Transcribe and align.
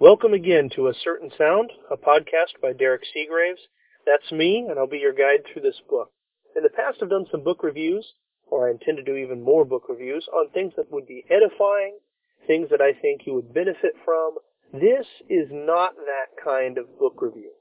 Welcome 0.00 0.32
again 0.32 0.70
to 0.76 0.88
A 0.88 0.94
Certain 1.04 1.30
Sound, 1.36 1.72
a 1.90 1.96
podcast 1.98 2.56
by 2.62 2.72
Derrick 2.72 3.02
Seagraves. 3.12 3.60
That's 4.06 4.32
me, 4.32 4.64
and 4.66 4.78
I'll 4.78 4.86
be 4.86 4.96
your 4.96 5.12
guide 5.12 5.44
through 5.44 5.60
this 5.60 5.78
book. 5.90 6.10
In 6.56 6.62
the 6.62 6.70
past, 6.70 7.00
I've 7.02 7.10
done 7.10 7.26
some 7.30 7.44
book 7.44 7.62
reviews, 7.62 8.14
or 8.46 8.66
I 8.66 8.70
intend 8.70 8.96
to 8.96 9.02
do 9.02 9.16
even 9.16 9.44
more 9.44 9.66
book 9.66 9.90
reviews, 9.90 10.26
on 10.32 10.48
things 10.48 10.72
that 10.78 10.90
would 10.90 11.06
be 11.06 11.26
edifying, 11.28 11.98
things 12.46 12.70
that 12.70 12.80
I 12.80 12.94
think 12.94 13.26
you 13.26 13.34
would 13.34 13.52
benefit 13.52 13.92
from. 14.02 14.36
This 14.72 15.04
is 15.28 15.48
not 15.50 15.92
that 15.96 16.42
kind 16.42 16.78
of 16.78 16.98
book 16.98 17.20
review. 17.20 17.52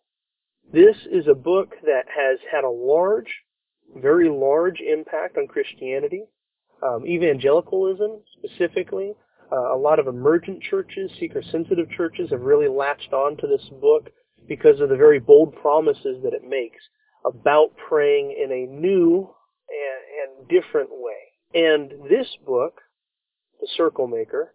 This 0.71 0.95
is 1.11 1.27
a 1.27 1.35
book 1.35 1.71
that 1.83 2.05
has 2.07 2.39
had 2.49 2.63
a 2.63 2.69
large, 2.69 3.41
very 3.97 4.29
large 4.29 4.79
impact 4.79 5.37
on 5.37 5.47
Christianity, 5.47 6.23
um, 6.81 7.05
evangelicalism 7.05 8.21
specifically. 8.37 9.11
Uh, 9.52 9.73
a 9.73 9.77
lot 9.77 10.00
of 10.00 10.07
emergent 10.07 10.61
churches, 10.61 11.11
seeker-sensitive 11.20 11.89
churches, 11.91 12.29
have 12.29 12.41
really 12.41 12.68
latched 12.68 13.13
on 13.13 13.36
to 13.38 13.47
this 13.47 13.68
book 13.82 14.09
because 14.47 14.79
of 14.79 14.89
the 14.89 14.96
very 14.96 15.19
bold 15.19 15.56
promises 15.56 16.21
that 16.23 16.33
it 16.33 16.43
makes 16.47 16.83
about 17.25 17.75
praying 17.87 18.32
in 18.32 18.51
a 18.51 18.71
new 18.71 19.29
and, 19.70 20.39
and 20.39 20.47
different 20.47 20.89
way. 20.92 21.29
And 21.54 22.09
this 22.09 22.28
book, 22.46 22.82
The 23.59 23.68
Circle 23.75 24.07
Maker, 24.07 24.54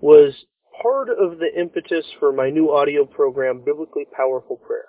was 0.00 0.44
part 0.82 1.08
of 1.08 1.38
the 1.38 1.50
impetus 1.58 2.06
for 2.18 2.32
my 2.32 2.50
new 2.50 2.72
audio 2.72 3.04
program, 3.04 3.62
Biblically 3.64 4.06
Powerful 4.16 4.56
Prayer. 4.56 4.88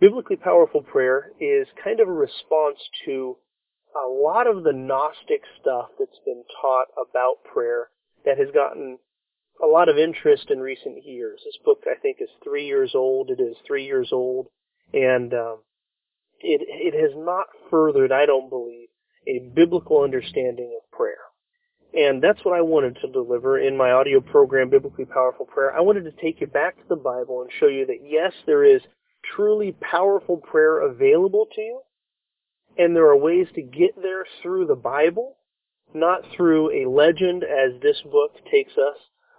Biblically 0.00 0.36
Powerful 0.36 0.82
Prayer 0.82 1.32
is 1.40 1.68
kind 1.82 2.00
of 2.00 2.08
a 2.08 2.12
response 2.12 2.78
to 3.04 3.36
a 3.94 4.08
lot 4.08 4.46
of 4.46 4.62
the 4.62 4.72
Gnostic 4.72 5.42
stuff 5.60 5.90
that's 5.98 6.20
been 6.24 6.44
taught 6.60 6.86
about 6.96 7.44
prayer 7.44 7.88
that 8.24 8.38
has 8.38 8.48
gotten 8.52 8.98
a 9.62 9.66
lot 9.66 9.88
of 9.88 9.98
interest 9.98 10.50
in 10.50 10.60
recent 10.60 11.04
years. 11.04 11.40
This 11.44 11.58
book, 11.64 11.84
I 11.86 11.98
think, 12.00 12.18
is 12.20 12.28
three 12.42 12.66
years 12.66 12.92
old. 12.94 13.30
It 13.30 13.40
is 13.40 13.56
three 13.66 13.84
years 13.84 14.10
old, 14.12 14.48
and 14.92 15.32
um, 15.34 15.58
it 16.40 16.62
it 16.66 16.94
has 16.94 17.12
not 17.16 17.46
furthered, 17.70 18.12
I 18.12 18.26
don't 18.26 18.48
believe, 18.48 18.88
a 19.26 19.50
biblical 19.54 20.02
understanding 20.02 20.78
of 20.80 20.90
prayer. 20.96 21.18
And 21.92 22.22
that's 22.22 22.44
what 22.44 22.56
I 22.56 22.62
wanted 22.62 22.98
to 23.02 23.10
deliver 23.10 23.58
in 23.58 23.76
my 23.76 23.90
audio 23.90 24.20
program, 24.20 24.70
Biblically 24.70 25.06
Powerful 25.06 25.46
Prayer. 25.46 25.74
I 25.76 25.80
wanted 25.80 26.04
to 26.04 26.12
take 26.12 26.40
you 26.40 26.46
back 26.46 26.76
to 26.76 26.88
the 26.88 26.96
Bible 26.96 27.42
and 27.42 27.50
show 27.58 27.66
you 27.66 27.84
that 27.86 27.98
yes, 28.04 28.32
there 28.46 28.64
is 28.64 28.80
truly 29.34 29.76
powerful 29.80 30.36
prayer 30.36 30.80
available 30.80 31.46
to 31.54 31.60
you, 31.60 31.80
and 32.78 32.94
there 32.94 33.08
are 33.08 33.16
ways 33.16 33.48
to 33.56 33.62
get 33.62 34.00
there 34.00 34.24
through 34.40 34.66
the 34.66 34.76
Bible, 34.76 35.36
not 35.94 36.22
through 36.34 36.70
a 36.70 36.88
legend 36.88 37.44
as 37.44 37.80
this 37.80 38.00
book 38.02 38.32
takes 38.50 38.72
us, 38.72 38.96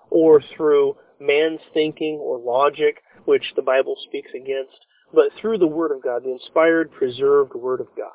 or 0.09 0.41
through 0.55 0.95
man's 1.19 1.61
thinking 1.73 2.15
or 2.21 2.37
logic, 2.39 3.01
which 3.25 3.53
the 3.55 3.61
Bible 3.61 3.95
speaks 4.07 4.31
against, 4.35 4.77
but 5.13 5.29
through 5.39 5.57
the 5.57 5.67
Word 5.67 5.91
of 5.91 6.03
God, 6.03 6.23
the 6.23 6.31
inspired, 6.31 6.91
preserved 6.91 7.53
Word 7.53 7.79
of 7.81 7.87
God. 7.95 8.11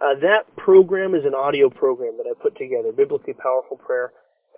Uh, 0.00 0.18
that 0.20 0.56
program 0.56 1.14
is 1.14 1.24
an 1.24 1.34
audio 1.34 1.70
program 1.70 2.16
that 2.16 2.26
I 2.28 2.40
put 2.40 2.56
together, 2.56 2.92
Biblically 2.92 3.34
Powerful 3.34 3.76
Prayer. 3.76 4.12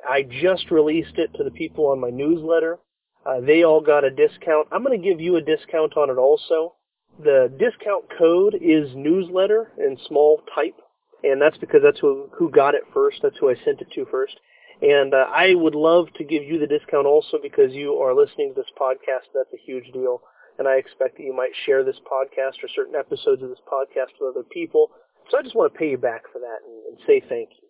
I 0.09 0.23
just 0.23 0.71
released 0.71 1.19
it 1.19 1.35
to 1.35 1.45
the 1.45 1.51
people 1.51 1.87
on 1.87 2.01
my 2.01 2.11
newsletter. 2.11 2.79
Uh, 3.27 3.41
they 3.41 3.63
all 3.63 3.81
got 3.81 4.05
a 4.05 4.11
discount. 4.11 4.69
I'm 4.71 4.85
going 4.85 5.01
to 5.01 5.09
give 5.09 5.21
you 5.21 5.37
a 5.37 5.43
discount 5.43 5.97
on 5.97 6.11
it 6.11 6.19
also. 6.19 6.75
The 7.23 7.53
discount 7.59 8.05
code 8.19 8.55
is 8.55 8.95
newsletter 8.95 9.73
in 9.79 9.97
small 10.09 10.43
type, 10.55 10.77
and 11.25 11.41
that's 11.41 11.59
because 11.59 11.81
that's 11.83 12.01
who, 12.01 12.29
who 12.37 12.51
got 12.51 12.75
it 12.75 12.83
first. 12.93 13.21
That's 13.23 13.37
who 13.39 13.51
I 13.51 13.55
sent 13.65 13.81
it 13.81 13.91
to 13.95 14.07
first. 14.11 14.39
And 14.83 15.15
uh, 15.15 15.27
I 15.33 15.55
would 15.55 15.75
love 15.75 16.07
to 16.17 16.25
give 16.25 16.43
you 16.43 16.59
the 16.59 16.67
discount 16.67 17.07
also 17.07 17.39
because 17.43 17.73
you 17.73 17.95
are 17.95 18.15
listening 18.15 18.53
to 18.55 18.61
this 18.61 18.71
podcast. 18.79 19.33
That's 19.35 19.53
a 19.53 19.65
huge 19.65 19.91
deal. 19.93 20.21
And 20.59 20.69
I 20.69 20.75
expect 20.75 21.17
that 21.17 21.25
you 21.25 21.35
might 21.35 21.53
share 21.65 21.83
this 21.83 22.01
podcast 22.11 22.63
or 22.63 22.69
certain 22.75 22.95
episodes 22.95 23.43
of 23.43 23.49
this 23.49 23.63
podcast 23.71 24.13
with 24.21 24.37
other 24.37 24.45
people. 24.53 24.91
So 25.31 25.39
I 25.39 25.43
just 25.43 25.57
want 25.57 25.73
to 25.73 25.79
pay 25.79 25.91
you 25.91 25.99
back 25.99 26.25
for 26.33 26.39
that 26.39 26.59
and, 26.67 26.85
and 26.91 26.99
say 27.07 27.21
thank 27.27 27.51
you. 27.61 27.69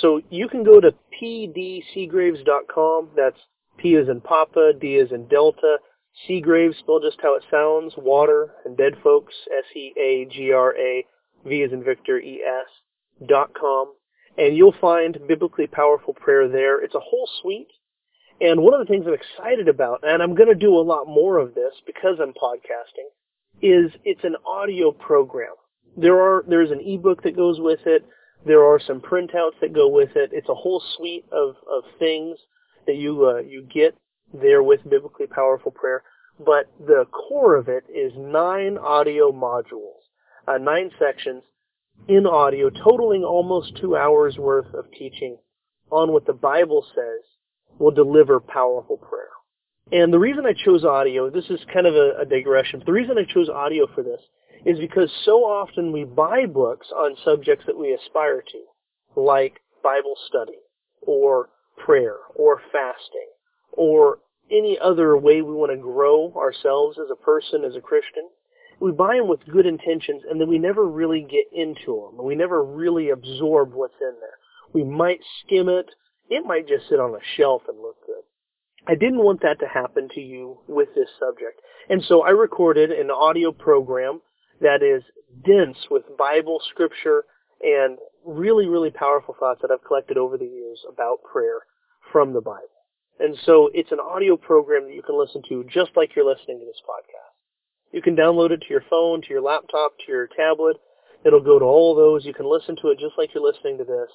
So 0.00 0.22
you 0.30 0.48
can 0.48 0.64
go 0.64 0.80
to 0.80 0.94
pdseagraves.com. 1.22 3.10
That's 3.14 3.38
P 3.78 3.94
is 3.94 4.08
in 4.08 4.20
Papa, 4.20 4.72
D 4.80 4.96
is 4.96 5.12
in 5.12 5.28
Delta, 5.28 5.78
Seagraves, 6.26 6.78
spelled 6.78 7.02
just 7.02 7.20
how 7.22 7.34
it 7.36 7.44
sounds, 7.50 7.94
water, 7.96 8.54
and 8.64 8.76
dead 8.76 8.94
folks, 9.02 9.34
S-E-A-G-R-A, 9.50 11.06
V 11.46 11.62
is 11.62 11.72
in 11.72 11.84
Victor, 11.84 12.18
E-S, 12.18 13.28
dot 13.28 13.52
com. 13.54 13.92
And 14.38 14.56
you'll 14.56 14.74
find 14.80 15.18
biblically 15.28 15.66
powerful 15.66 16.14
prayer 16.14 16.48
there. 16.48 16.82
It's 16.82 16.94
a 16.94 17.00
whole 17.00 17.28
suite. 17.40 17.68
And 18.40 18.62
one 18.62 18.74
of 18.74 18.80
the 18.80 18.90
things 18.90 19.04
I'm 19.06 19.14
excited 19.14 19.68
about, 19.68 20.00
and 20.02 20.22
I'm 20.22 20.34
going 20.34 20.48
to 20.48 20.54
do 20.54 20.74
a 20.74 20.82
lot 20.82 21.06
more 21.06 21.38
of 21.38 21.54
this 21.54 21.74
because 21.86 22.18
I'm 22.20 22.32
podcasting, 22.32 23.10
is 23.60 23.92
it's 24.04 24.24
an 24.24 24.36
audio 24.46 24.90
program. 24.90 25.54
There 25.96 26.18
are 26.20 26.42
there's 26.48 26.70
an 26.70 26.80
ebook 26.80 27.22
that 27.22 27.36
goes 27.36 27.60
with 27.60 27.80
it. 27.86 28.04
There 28.44 28.64
are 28.64 28.80
some 28.80 29.00
printouts 29.00 29.60
that 29.60 29.72
go 29.74 29.86
with 29.86 30.16
it. 30.16 30.30
It's 30.32 30.48
a 30.48 30.54
whole 30.54 30.82
suite 30.96 31.26
of, 31.30 31.56
of 31.70 31.84
things 31.98 32.38
that 32.86 32.96
you 32.96 33.26
uh, 33.26 33.40
you 33.40 33.62
get 33.62 33.94
there 34.32 34.62
with 34.62 34.82
biblically 34.88 35.26
powerful 35.26 35.70
prayer. 35.70 36.02
But 36.38 36.72
the 36.80 37.04
core 37.12 37.54
of 37.54 37.68
it 37.68 37.84
is 37.94 38.12
nine 38.16 38.78
audio 38.78 39.30
modules, 39.30 39.91
uh, 40.48 40.58
nine 40.58 40.90
sections 40.98 41.42
in 42.08 42.26
audio, 42.26 42.70
totaling 42.70 43.24
almost 43.24 43.76
two 43.80 43.96
hours 43.96 44.36
worth 44.36 44.72
of 44.74 44.90
teaching 44.90 45.36
on 45.90 46.12
what 46.12 46.26
the 46.26 46.32
Bible 46.32 46.84
says 46.94 47.22
will 47.78 47.90
deliver 47.90 48.40
powerful 48.40 48.96
prayer. 48.96 49.28
And 49.92 50.12
the 50.12 50.18
reason 50.18 50.46
I 50.46 50.52
chose 50.52 50.84
audio, 50.84 51.30
this 51.30 51.50
is 51.50 51.60
kind 51.72 51.86
of 51.86 51.94
a, 51.94 52.20
a 52.20 52.24
digression, 52.24 52.80
but 52.80 52.86
the 52.86 52.92
reason 52.92 53.18
I 53.18 53.30
chose 53.30 53.48
audio 53.48 53.86
for 53.94 54.02
this 54.02 54.20
is 54.64 54.78
because 54.78 55.10
so 55.24 55.44
often 55.44 55.92
we 55.92 56.04
buy 56.04 56.46
books 56.46 56.88
on 56.94 57.16
subjects 57.24 57.66
that 57.66 57.78
we 57.78 57.92
aspire 57.92 58.42
to, 58.42 59.20
like 59.20 59.60
Bible 59.82 60.14
study 60.28 60.58
or 61.02 61.50
prayer 61.76 62.16
or 62.34 62.60
fasting 62.72 63.28
or 63.72 64.18
any 64.50 64.78
other 64.82 65.16
way 65.16 65.42
we 65.42 65.52
want 65.52 65.72
to 65.72 65.78
grow 65.78 66.32
ourselves 66.36 66.98
as 66.98 67.10
a 67.10 67.24
person, 67.24 67.64
as 67.64 67.74
a 67.76 67.80
Christian 67.80 68.28
we 68.82 68.90
buy 68.90 69.16
them 69.16 69.28
with 69.28 69.46
good 69.46 69.64
intentions 69.64 70.22
and 70.28 70.40
then 70.40 70.48
we 70.48 70.58
never 70.58 70.84
really 70.84 71.22
get 71.22 71.46
into 71.52 72.02
them. 72.02 72.18
And 72.18 72.26
we 72.26 72.34
never 72.34 72.64
really 72.64 73.10
absorb 73.10 73.72
what's 73.74 74.00
in 74.00 74.14
there. 74.20 74.38
We 74.72 74.82
might 74.82 75.20
skim 75.40 75.68
it. 75.68 75.86
It 76.28 76.44
might 76.44 76.66
just 76.66 76.88
sit 76.88 76.98
on 76.98 77.14
a 77.14 77.22
shelf 77.36 77.62
and 77.68 77.78
look 77.78 78.04
good. 78.04 78.24
I 78.88 78.96
didn't 78.96 79.22
want 79.22 79.42
that 79.42 79.60
to 79.60 79.68
happen 79.68 80.08
to 80.14 80.20
you 80.20 80.58
with 80.66 80.88
this 80.96 81.08
subject. 81.20 81.60
And 81.88 82.02
so 82.02 82.22
I 82.22 82.30
recorded 82.30 82.90
an 82.90 83.12
audio 83.12 83.52
program 83.52 84.20
that 84.60 84.82
is 84.82 85.04
dense 85.46 85.78
with 85.88 86.02
Bible 86.18 86.60
scripture 86.68 87.24
and 87.62 87.98
really, 88.26 88.66
really 88.66 88.90
powerful 88.90 89.36
thoughts 89.38 89.60
that 89.62 89.70
I've 89.70 89.86
collected 89.86 90.18
over 90.18 90.36
the 90.36 90.44
years 90.44 90.80
about 90.92 91.22
prayer 91.22 91.60
from 92.10 92.32
the 92.32 92.40
Bible. 92.40 92.66
And 93.20 93.38
so 93.46 93.70
it's 93.72 93.92
an 93.92 94.00
audio 94.00 94.36
program 94.36 94.88
that 94.88 94.94
you 94.94 95.02
can 95.02 95.16
listen 95.16 95.42
to 95.50 95.64
just 95.72 95.92
like 95.94 96.16
you're 96.16 96.26
listening 96.26 96.58
to 96.58 96.66
this 96.66 96.82
podcast. 96.82 97.31
You 97.92 98.00
can 98.00 98.16
download 98.16 98.50
it 98.50 98.62
to 98.62 98.70
your 98.70 98.84
phone, 98.88 99.20
to 99.22 99.28
your 99.28 99.42
laptop, 99.42 99.92
to 99.98 100.12
your 100.12 100.26
tablet. 100.26 100.76
It'll 101.24 101.42
go 101.42 101.58
to 101.58 101.64
all 101.64 101.94
those. 101.94 102.24
You 102.24 102.34
can 102.34 102.50
listen 102.50 102.74
to 102.82 102.88
it 102.88 102.98
just 102.98 103.18
like 103.18 103.30
you're 103.34 103.44
listening 103.44 103.78
to 103.78 103.84
this. 103.84 104.08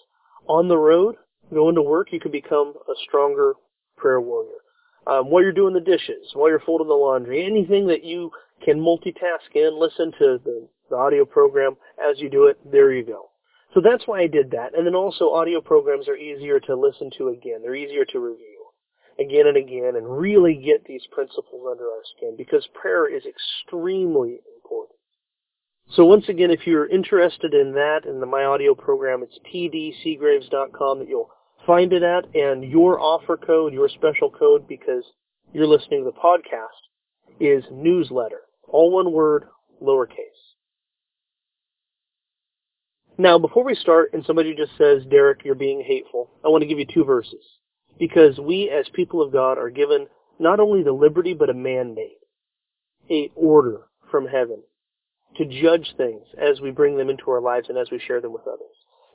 On 0.47 0.67
the 0.67 0.77
road, 0.77 1.15
going 1.53 1.75
to 1.75 1.81
work, 1.81 2.11
you 2.11 2.19
can 2.19 2.31
become 2.31 2.73
a 2.89 2.93
stronger 3.07 3.53
prayer 3.95 4.19
warrior. 4.19 4.59
Um, 5.05 5.29
while 5.29 5.41
you're 5.41 5.53
doing 5.53 5.73
the 5.73 5.79
dishes, 5.79 6.31
while 6.33 6.49
you're 6.49 6.59
folding 6.59 6.87
the 6.87 6.93
laundry, 6.93 7.45
anything 7.45 7.87
that 7.87 8.03
you 8.03 8.31
can 8.65 8.79
multitask 8.79 9.55
in, 9.55 9.79
listen 9.79 10.11
to 10.19 10.39
the, 10.43 10.67
the 10.89 10.95
audio 10.95 11.23
program 11.23 11.77
as 12.03 12.19
you 12.19 12.29
do 12.29 12.47
it, 12.47 12.59
there 12.69 12.91
you 12.91 13.05
go. 13.05 13.29
So 13.73 13.81
that's 13.81 14.07
why 14.07 14.21
I 14.21 14.27
did 14.27 14.51
that. 14.51 14.75
And 14.75 14.85
then 14.85 14.95
also 14.95 15.29
audio 15.29 15.61
programs 15.61 16.07
are 16.07 16.17
easier 16.17 16.59
to 16.61 16.75
listen 16.75 17.09
to 17.17 17.29
again. 17.29 17.61
They're 17.61 17.75
easier 17.75 18.05
to 18.05 18.19
review 18.19 18.56
again 19.19 19.47
and 19.47 19.57
again 19.57 19.95
and 19.95 20.19
really 20.19 20.55
get 20.55 20.85
these 20.85 21.05
principles 21.11 21.67
under 21.69 21.85
our 21.85 22.03
skin 22.15 22.35
because 22.37 22.67
prayer 22.73 23.07
is 23.07 23.23
extremely 23.25 24.39
important. 24.55 24.97
So 25.91 26.05
once 26.05 26.27
again, 26.29 26.51
if 26.51 26.67
you're 26.67 26.87
interested 26.87 27.53
in 27.53 27.73
that 27.73 28.01
in 28.05 28.19
the 28.19 28.25
My 28.25 28.43
Audio 28.43 28.75
program, 28.75 29.23
it's 29.23 29.39
pdseagraves.com 29.51 30.99
that 30.99 31.07
you'll 31.07 31.31
find 31.65 31.93
it 31.93 32.03
at 32.03 32.25
and 32.35 32.63
your 32.63 32.99
offer 32.99 33.37
code, 33.37 33.73
your 33.73 33.89
special 33.89 34.29
code 34.29 34.67
because 34.67 35.03
you're 35.53 35.67
listening 35.67 36.03
to 36.03 36.11
the 36.11 36.17
podcast 36.17 36.67
is 37.39 37.63
newsletter. 37.71 38.41
All 38.67 38.91
one 38.91 39.11
word, 39.11 39.45
lowercase. 39.81 40.11
Now, 43.17 43.39
before 43.39 43.63
we 43.63 43.73
start 43.73 44.11
and 44.13 44.23
somebody 44.25 44.53
just 44.55 44.77
says, 44.77 45.03
Derrick, 45.09 45.39
you're 45.43 45.55
being 45.55 45.81
hateful, 45.81 46.29
I 46.45 46.49
want 46.49 46.61
to 46.61 46.67
give 46.67 46.77
you 46.77 46.85
two 46.85 47.03
verses 47.03 47.43
because 47.99 48.39
we 48.39 48.69
as 48.69 48.87
people 48.93 49.21
of 49.21 49.31
God 49.31 49.57
are 49.57 49.69
given 49.69 50.07
not 50.39 50.59
only 50.59 50.83
the 50.83 50.91
liberty 50.91 51.33
but 51.33 51.49
a 51.49 51.53
mandate, 51.53 52.19
a 53.09 53.31
order 53.35 53.81
from 54.11 54.27
heaven 54.27 54.63
to 55.37 55.45
judge 55.45 55.93
things 55.97 56.23
as 56.37 56.61
we 56.61 56.71
bring 56.71 56.97
them 56.97 57.09
into 57.09 57.29
our 57.29 57.41
lives 57.41 57.69
and 57.69 57.77
as 57.77 57.89
we 57.91 57.99
share 57.99 58.21
them 58.21 58.33
with 58.33 58.47
others. 58.47 58.67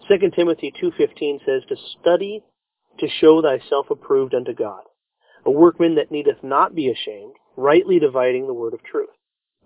2 0.09 0.31
Timothy 0.35 0.73
2.15 0.83 1.45
says 1.45 1.63
to 1.69 1.77
study 2.01 2.43
to 2.99 3.09
show 3.21 3.41
thyself 3.41 3.87
approved 3.91 4.35
unto 4.35 4.53
God, 4.53 4.83
a 5.45 5.51
workman 5.51 5.97
that 5.97 6.11
needeth 6.11 6.43
not 6.43 6.75
be 6.75 6.91
ashamed, 6.91 7.35
rightly 7.57 7.99
dividing 7.99 8.47
the 8.47 8.55
word 8.55 8.75
of 8.75 8.83
truth. 8.83 9.09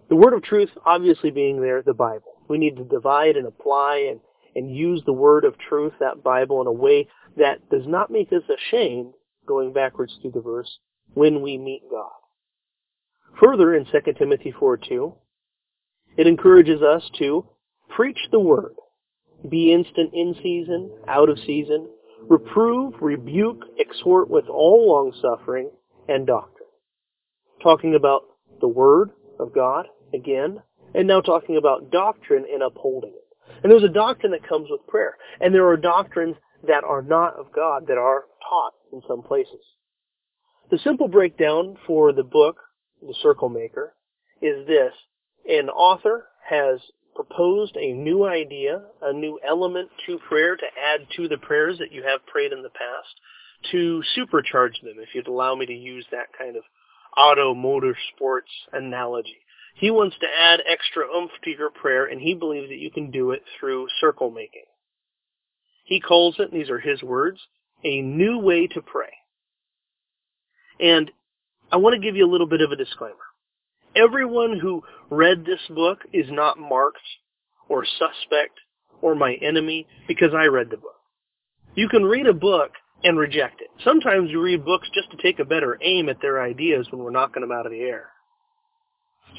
The 0.08 0.16
word 0.16 0.34
of 0.34 0.42
truth 0.42 0.70
obviously 0.84 1.30
being 1.30 1.60
there, 1.60 1.82
the 1.82 1.94
Bible. 1.94 2.34
We 2.48 2.58
need 2.58 2.76
to 2.76 2.84
divide 2.84 3.36
and 3.36 3.46
apply 3.46 4.08
and, 4.10 4.20
and 4.56 4.74
use 4.74 5.02
the 5.04 5.12
word 5.12 5.44
of 5.44 5.58
truth, 5.58 5.92
that 6.00 6.24
Bible, 6.24 6.60
in 6.62 6.66
a 6.66 6.72
way 6.72 7.08
that 7.36 7.68
does 7.70 7.86
not 7.86 8.10
make 8.10 8.32
us 8.32 8.42
ashamed, 8.48 9.12
going 9.46 9.72
backwards 9.72 10.18
through 10.20 10.32
the 10.32 10.40
verse, 10.40 10.78
when 11.14 11.42
we 11.42 11.58
meet 11.58 11.82
God. 11.90 12.10
Further, 13.40 13.74
in 13.74 13.84
2 13.84 14.12
Timothy 14.18 14.52
4 14.58 14.78
2, 14.78 15.14
it 16.16 16.26
encourages 16.26 16.80
us 16.82 17.08
to 17.18 17.46
preach 17.90 18.18
the 18.32 18.40
word, 18.40 18.74
be 19.48 19.72
instant 19.72 20.10
in 20.14 20.34
season, 20.42 20.90
out 21.06 21.28
of 21.28 21.38
season, 21.40 21.88
reprove, 22.28 22.94
rebuke, 23.00 23.62
exhort 23.78 24.30
with 24.30 24.46
all 24.48 24.88
longsuffering 24.88 25.70
and 26.08 26.26
doctrine. 26.26 26.68
Talking 27.62 27.94
about 27.94 28.22
the 28.60 28.68
word 28.68 29.10
of 29.38 29.54
God 29.54 29.86
again, 30.14 30.62
and 30.94 31.06
now 31.06 31.20
talking 31.20 31.58
about 31.58 31.90
doctrine 31.90 32.46
and 32.50 32.62
upholding 32.62 33.10
it. 33.10 33.25
And 33.62 33.70
there's 33.72 33.84
a 33.84 33.88
doctrine 33.88 34.32
that 34.32 34.48
comes 34.48 34.68
with 34.70 34.86
prayer, 34.86 35.16
and 35.40 35.54
there 35.54 35.66
are 35.66 35.76
doctrines 35.76 36.36
that 36.66 36.84
are 36.84 37.02
not 37.02 37.34
of 37.34 37.52
God 37.52 37.86
that 37.88 37.98
are 37.98 38.24
taught 38.48 38.74
in 38.92 39.02
some 39.08 39.22
places. 39.22 39.60
The 40.70 40.78
simple 40.78 41.08
breakdown 41.08 41.76
for 41.86 42.12
the 42.12 42.24
book, 42.24 42.56
The 43.00 43.14
Circle 43.22 43.48
Maker, 43.48 43.94
is 44.42 44.66
this. 44.66 44.92
An 45.48 45.68
author 45.68 46.26
has 46.48 46.80
proposed 47.14 47.76
a 47.76 47.92
new 47.92 48.26
idea, 48.26 48.82
a 49.00 49.12
new 49.12 49.38
element 49.46 49.88
to 50.06 50.18
prayer 50.28 50.56
to 50.56 50.66
add 50.80 51.06
to 51.16 51.28
the 51.28 51.38
prayers 51.38 51.78
that 51.78 51.92
you 51.92 52.02
have 52.02 52.26
prayed 52.26 52.52
in 52.52 52.62
the 52.62 52.70
past, 52.70 53.72
to 53.72 54.02
supercharge 54.16 54.80
them, 54.82 54.96
if 54.98 55.14
you'd 55.14 55.28
allow 55.28 55.54
me 55.54 55.66
to 55.66 55.72
use 55.72 56.04
that 56.10 56.26
kind 56.36 56.56
of 56.56 56.62
auto 57.16 57.54
motor 57.54 57.96
sports 58.14 58.50
analogy. 58.72 59.38
He 59.78 59.90
wants 59.90 60.16
to 60.20 60.26
add 60.26 60.60
extra 60.66 61.04
oomph 61.14 61.32
to 61.44 61.50
your 61.50 61.70
prayer, 61.70 62.06
and 62.06 62.20
he 62.20 62.32
believes 62.32 62.68
that 62.68 62.78
you 62.78 62.90
can 62.90 63.10
do 63.10 63.32
it 63.32 63.42
through 63.58 63.88
circle 64.00 64.30
making. 64.30 64.64
He 65.84 66.00
calls 66.00 66.36
it, 66.38 66.50
these 66.50 66.70
are 66.70 66.80
his 66.80 67.02
words, 67.02 67.38
a 67.84 68.00
new 68.00 68.38
way 68.38 68.66
to 68.68 68.80
pray. 68.80 69.12
And 70.80 71.10
I 71.70 71.76
want 71.76 71.94
to 71.94 72.00
give 72.00 72.16
you 72.16 72.26
a 72.26 72.30
little 72.30 72.46
bit 72.46 72.62
of 72.62 72.72
a 72.72 72.76
disclaimer. 72.76 73.14
Everyone 73.94 74.58
who 74.58 74.82
read 75.10 75.44
this 75.44 75.60
book 75.68 75.98
is 76.12 76.26
not 76.30 76.58
marked 76.58 76.98
or 77.68 77.84
suspect 77.84 78.58
or 79.02 79.14
my 79.14 79.34
enemy 79.42 79.86
because 80.08 80.32
I 80.34 80.46
read 80.46 80.70
the 80.70 80.76
book. 80.78 80.96
You 81.74 81.88
can 81.88 82.04
read 82.04 82.26
a 82.26 82.32
book 82.32 82.72
and 83.04 83.18
reject 83.18 83.60
it. 83.60 83.68
Sometimes 83.84 84.30
you 84.30 84.40
read 84.40 84.64
books 84.64 84.88
just 84.94 85.10
to 85.10 85.22
take 85.22 85.38
a 85.38 85.44
better 85.44 85.78
aim 85.82 86.08
at 86.08 86.20
their 86.22 86.42
ideas 86.42 86.86
when 86.90 87.02
we're 87.02 87.10
knocking 87.10 87.42
them 87.42 87.52
out 87.52 87.66
of 87.66 87.72
the 87.72 87.80
air. 87.80 88.08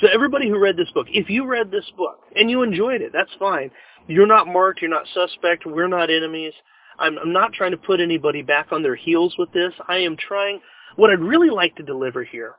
So 0.01 0.07
everybody 0.13 0.47
who 0.47 0.59
read 0.59 0.77
this 0.77 0.91
book, 0.93 1.07
if 1.09 1.29
you 1.29 1.45
read 1.45 1.71
this 1.71 1.89
book 1.97 2.19
and 2.35 2.49
you 2.49 2.61
enjoyed 2.61 3.01
it, 3.01 3.11
that's 3.13 3.31
fine. 3.39 3.71
You're 4.07 4.27
not 4.27 4.47
marked. 4.47 4.81
You're 4.81 4.91
not 4.91 5.07
suspect. 5.13 5.65
We're 5.65 5.87
not 5.87 6.09
enemies. 6.09 6.53
I'm, 6.99 7.17
I'm 7.17 7.33
not 7.33 7.53
trying 7.53 7.71
to 7.71 7.77
put 7.77 7.99
anybody 7.99 8.41
back 8.41 8.67
on 8.71 8.83
their 8.83 8.95
heels 8.95 9.35
with 9.37 9.51
this. 9.53 9.73
I 9.87 9.97
am 9.97 10.17
trying, 10.17 10.61
what 10.95 11.09
I'd 11.09 11.19
really 11.19 11.49
like 11.49 11.75
to 11.77 11.83
deliver 11.83 12.23
here 12.23 12.55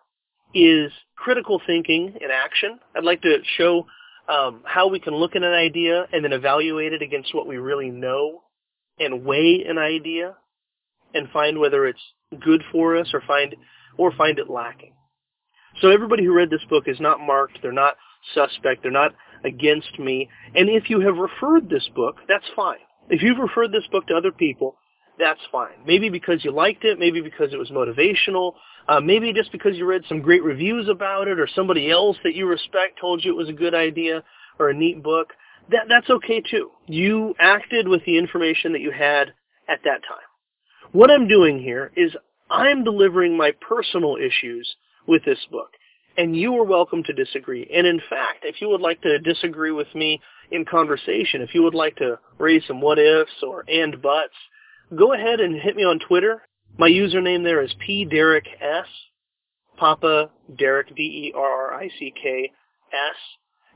is 0.54 0.90
critical 1.16 1.60
thinking 1.66 2.14
in 2.20 2.30
action. 2.30 2.78
I'd 2.96 3.04
like 3.04 3.22
to 3.22 3.38
show 3.56 3.86
um, 4.28 4.62
how 4.64 4.88
we 4.88 5.00
can 5.00 5.14
look 5.14 5.36
at 5.36 5.42
an 5.42 5.52
idea 5.52 6.06
and 6.12 6.25
then 6.25 6.32
evaluate 6.32 6.92
it 6.92 7.02
against 7.02 7.34
what 7.34 7.46
we 7.46 7.56
really 7.56 7.90
know 7.90 8.42
and 8.98 9.25
weigh 9.25 9.64
an 9.66 9.78
idea 9.78 10.34
and 11.14 11.30
find 11.30 11.58
whether 11.58 11.86
it's 11.86 12.00
good 12.40 12.62
for 12.70 12.96
us 12.96 13.08
or 13.14 13.22
find 13.26 13.56
or 13.96 14.12
find 14.12 14.38
it 14.38 14.50
lacking. 14.50 14.92
So 15.80 15.90
everybody 15.90 16.25
who 16.25 16.34
read 16.34 16.50
this 16.50 16.64
book 16.69 16.84
is 16.86 17.00
not 17.00 17.20
marked, 17.20 17.58
they're 17.62 17.72
not 17.72 17.96
suspect, 18.34 18.82
they're 18.82 18.90
not 18.90 19.14
against 19.44 19.98
me. 19.98 20.28
And 20.54 20.69
if 20.69 20.90
you 20.90 21.00
have 21.00 21.16
referred 21.16 21.69
this 21.69 21.88
book, 21.94 22.16
that's 22.26 22.44
fine. 22.56 22.78
If 23.08 23.22
you've 23.22 23.38
referred 23.38 23.72
this 23.72 23.86
book 23.90 24.06
to 24.08 24.14
other 24.14 24.32
people, 24.32 24.76
that's 25.19 25.40
fine. 25.50 25.75
Maybe 25.86 26.10
because 26.10 26.44
you 26.44 26.50
liked 26.52 26.84
it, 26.84 26.98
maybe 26.98 27.20
because 27.20 27.52
it 27.52 27.58
was 27.58 27.70
motivational, 27.70 28.54
uh, 28.88 29.00
maybe 29.00 29.32
just 29.32 29.52
because 29.52 29.76
you 29.76 29.86
read 29.86 30.02
some 30.08 30.20
great 30.20 30.42
reviews 30.42 30.88
about 30.88 31.28
it 31.28 31.38
or 31.38 31.48
somebody 31.54 31.90
else 31.90 32.16
that 32.25 32.34
you 32.34 32.46
respect 32.46 32.98
told 33.00 33.25
you 33.25 33.32
it 33.32 33.36
was 33.36 33.48
a 33.48 33.52
good 33.52 33.75
idea 33.75 34.22
or 34.58 34.70
a 34.70 34.75
neat 34.75 35.02
book. 35.02 35.32
That, 35.70 35.86
that's 35.88 36.10
okay 36.10 36.40
too. 36.40 36.70
You 36.86 37.34
acted 37.38 37.88
with 37.88 38.04
the 38.04 38.19
information 38.19 38.72
that 38.72 38.80
you 38.80 38.90
had 38.90 39.32
at 39.69 39.80
that 39.84 40.02
time. 40.08 40.26
What 40.92 41.10
I'm 41.10 41.28
doing 41.28 41.60
here 41.60 41.92
is 41.96 42.16
I'm 42.50 42.84
delivering 42.84 43.36
my 43.36 43.52
personal 43.60 44.16
issues 44.16 44.75
with 45.08 45.25
this 45.25 45.44
book. 45.50 45.70
And 46.16 46.37
you 46.37 46.55
are 46.56 46.64
welcome 46.64 47.02
to 47.05 47.12
disagree. 47.12 47.69
And 47.75 47.87
in 47.87 48.00
fact, 48.10 48.44
if 48.44 48.60
you 48.60 48.69
would 48.69 48.81
like 48.81 49.00
to 49.02 49.19
disagree 49.19 49.70
with 49.72 49.93
me 49.94 50.20
in 50.50 50.64
conversation, 50.64 51.43
if 51.43 51.55
you 51.55 51.62
would 51.62 51.75
like 51.75 51.96
to 51.96 52.19
raise 52.38 52.64
some 52.66 52.81
what 52.81 52.99
ifs 52.99 53.43
or 53.43 53.64
and 53.69 54.00
buts, 54.02 54.34
go 54.96 55.12
ahead 55.12 55.40
and 55.40 55.60
hit 55.60 55.76
me 55.76 55.84
on 55.84 55.99
Twitter. 55.99 56.43
My 56.76 56.88
username 56.90 57.44
there 57.44 57.62
is 57.62 57.75
pderrick.s, 57.88 58.87
Papa 59.76 60.31
Derrick, 60.56 60.94
D-E-R-R-I-C-K-S. 60.94 62.50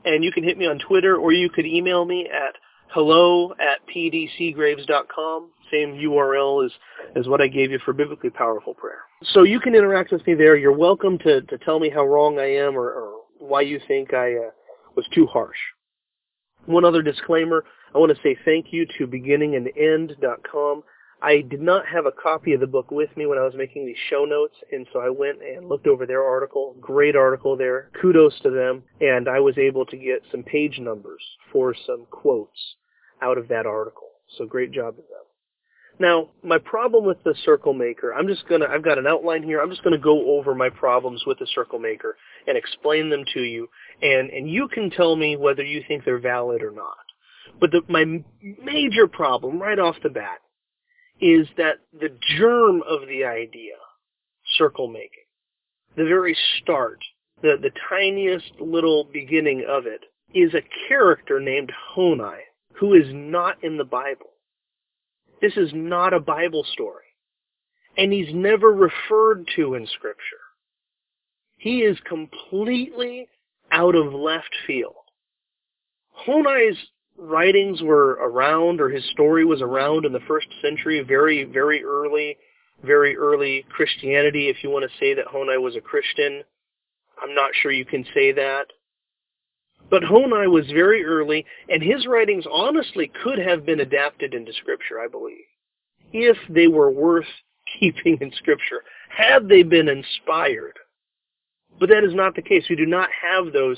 And 0.05 0.23
you 0.23 0.31
can 0.31 0.43
hit 0.43 0.57
me 0.57 0.67
on 0.67 0.79
Twitter 0.79 1.15
or 1.15 1.31
you 1.31 1.49
could 1.49 1.65
email 1.65 2.03
me 2.03 2.29
at 2.29 2.55
hello 2.89 3.53
at 3.53 3.79
pdseagraves.com. 3.93 5.49
Same 5.73 5.93
URL 5.95 6.65
as, 6.65 6.71
as 7.15 7.27
what 7.27 7.41
I 7.41 7.47
gave 7.47 7.71
you 7.71 7.79
for 7.83 7.93
Biblically 7.93 8.29
Powerful 8.29 8.75
Prayer. 8.75 8.99
So 9.23 9.43
you 9.43 9.59
can 9.59 9.73
interact 9.73 10.11
with 10.11 10.25
me 10.27 10.35
there. 10.35 10.55
You're 10.55 10.77
welcome 10.77 11.17
to, 11.19 11.41
to 11.41 11.57
tell 11.57 11.79
me 11.79 11.89
how 11.89 12.05
wrong 12.05 12.37
I 12.37 12.55
am 12.57 12.77
or, 12.77 12.89
or 12.89 13.13
why 13.39 13.61
you 13.61 13.79
think 13.87 14.13
I 14.13 14.35
uh, 14.35 14.51
was 14.95 15.07
too 15.13 15.25
harsh. 15.25 15.57
One 16.65 16.85
other 16.85 17.01
disclaimer, 17.01 17.65
I 17.93 17.97
want 17.97 18.15
to 18.15 18.21
say 18.23 18.37
thank 18.45 18.67
you 18.71 18.85
to 18.97 19.07
beginningandend.com. 19.07 20.83
I 21.21 21.41
did 21.41 21.61
not 21.61 21.87
have 21.87 22.05
a 22.05 22.11
copy 22.11 22.53
of 22.53 22.59
the 22.59 22.67
book 22.67 22.91
with 22.91 23.15
me 23.15 23.25
when 23.25 23.37
I 23.37 23.43
was 23.43 23.53
making 23.55 23.85
these 23.85 23.97
show 24.09 24.25
notes, 24.25 24.55
and 24.71 24.85
so 24.91 24.99
I 24.99 25.09
went 25.09 25.41
and 25.41 25.69
looked 25.69 25.87
over 25.87 26.05
their 26.05 26.23
article. 26.23 26.75
Great 26.81 27.15
article 27.15 27.55
there. 27.55 27.89
Kudos 28.01 28.39
to 28.41 28.49
them. 28.49 28.83
And 28.99 29.29
I 29.29 29.39
was 29.39 29.57
able 29.57 29.85
to 29.85 29.97
get 29.97 30.21
some 30.31 30.43
page 30.43 30.79
numbers 30.79 31.23
for 31.51 31.73
some 31.87 32.05
quotes 32.11 32.75
out 33.21 33.37
of 33.37 33.47
that 33.47 33.65
article. 33.65 34.09
So 34.37 34.45
great 34.45 34.71
job 34.71 34.97
to 34.97 35.01
them. 35.01 35.23
Now, 35.99 36.29
my 36.43 36.57
problem 36.57 37.05
with 37.05 37.23
the 37.23 37.35
circle 37.45 37.73
maker, 37.73 38.13
I'm 38.13 38.27
just 38.27 38.47
gonna, 38.49 38.65
I've 38.67 38.83
got 38.83 38.97
an 38.97 39.05
outline 39.07 39.43
here. 39.43 39.61
I'm 39.61 39.69
just 39.69 39.83
gonna 39.83 39.97
go 39.97 40.37
over 40.37 40.55
my 40.55 40.69
problems 40.69 41.23
with 41.25 41.39
the 41.39 41.47
circle 41.53 41.79
maker 41.79 42.17
and 42.47 42.57
explain 42.57 43.09
them 43.09 43.23
to 43.33 43.41
you, 43.41 43.69
and 44.01 44.29
and 44.31 44.49
you 44.49 44.67
can 44.67 44.89
tell 44.89 45.15
me 45.15 45.37
whether 45.37 45.63
you 45.63 45.83
think 45.87 46.03
they're 46.03 46.19
valid 46.19 46.63
or 46.63 46.71
not. 46.71 46.97
But 47.59 47.71
the, 47.71 47.81
my 47.87 48.05
major 48.63 49.07
problem 49.07 49.61
right 49.61 49.77
off 49.77 49.95
the 50.01 50.09
bat 50.09 50.39
is 51.21 51.47
that 51.57 51.75
the 51.93 52.09
germ 52.37 52.81
of 52.87 53.07
the 53.07 53.23
idea, 53.25 53.75
circle 54.57 54.87
making, 54.87 55.27
the 55.95 56.03
very 56.03 56.35
start, 56.61 56.99
the, 57.41 57.55
the 57.61 57.71
tiniest 57.89 58.59
little 58.59 59.07
beginning 59.13 59.65
of 59.69 59.85
it, 59.85 60.01
is 60.33 60.53
a 60.53 60.67
character 60.87 61.39
named 61.39 61.71
Honi, 61.91 62.41
who 62.73 62.93
is 62.95 63.05
not 63.09 63.63
in 63.63 63.77
the 63.77 63.83
Bible. 63.83 64.32
This 65.43 65.57
is 65.57 65.71
not 65.73 66.13
a 66.13 66.21
Bible 66.21 66.65
story. 66.71 67.03
And 67.97 68.13
he's 68.13 68.33
never 68.33 68.71
referred 68.71 69.45
to 69.57 69.73
in 69.73 69.85
Scripture. 69.87 70.21
He 71.57 71.79
is 71.79 71.97
completely 72.07 73.27
out 73.69 73.93
of 73.93 74.13
left 74.13 74.55
field. 74.65 74.95
Honi's 76.13 76.77
writings 77.17 77.81
were 77.81 78.11
around 78.11 78.79
or 78.79 78.87
his 78.87 79.03
story 79.11 79.43
was 79.43 79.61
around 79.61 80.05
in 80.05 80.13
the 80.13 80.21
first 80.29 80.47
century, 80.61 81.03
very, 81.03 81.43
very 81.43 81.83
early, 81.83 82.37
very 82.81 83.17
early 83.17 83.65
Christianity, 83.69 84.47
if 84.47 84.63
you 84.63 84.69
want 84.69 84.89
to 84.89 84.97
say 84.97 85.13
that 85.13 85.27
Honi 85.27 85.57
was 85.57 85.75
a 85.75 85.81
Christian. 85.81 86.41
I'm 87.21 87.35
not 87.35 87.51
sure 87.61 87.73
you 87.73 87.85
can 87.85 88.05
say 88.13 88.31
that. 88.31 88.67
But 89.93 90.03
Honi 90.03 90.47
was 90.47 90.65
very 90.71 91.05
early, 91.05 91.45
and 91.69 91.83
his 91.83 92.07
writings 92.07 92.45
honestly 92.51 93.11
could 93.23 93.37
have 93.37 93.63
been 93.63 93.79
adapted 93.79 94.33
into 94.33 94.51
Scripture, 94.53 94.99
I 94.99 95.07
believe, 95.07 95.45
if 96.11 96.35
they 96.49 96.67
were 96.67 96.89
worth 96.89 97.27
keeping 97.79 98.17
in 98.19 98.31
Scripture, 98.31 98.81
had 99.15 99.47
they 99.47 99.61
been 99.61 99.87
inspired. 99.87 100.79
But 101.79 101.89
that 101.89 102.03
is 102.03 102.15
not 102.15 102.33
the 102.33 102.41
case. 102.41 102.63
We 102.71 102.75
do 102.75 102.87
not 102.87 103.09
have 103.21 103.53
those 103.53 103.77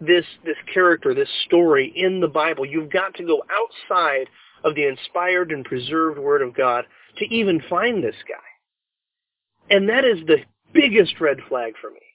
this 0.00 0.24
this 0.44 0.56
character, 0.72 1.12
this 1.12 1.28
story 1.46 1.92
in 1.96 2.20
the 2.20 2.28
Bible. 2.28 2.64
You've 2.64 2.92
got 2.92 3.14
to 3.14 3.24
go 3.24 3.42
outside 3.50 4.28
of 4.62 4.76
the 4.76 4.86
inspired 4.86 5.50
and 5.50 5.64
preserved 5.64 6.20
Word 6.20 6.40
of 6.40 6.54
God 6.54 6.84
to 7.16 7.24
even 7.34 7.60
find 7.68 8.04
this 8.04 8.14
guy. 8.28 9.74
And 9.74 9.88
that 9.88 10.04
is 10.04 10.24
the 10.24 10.38
biggest 10.72 11.20
red 11.20 11.38
flag 11.48 11.74
for 11.80 11.90
me. 11.90 12.07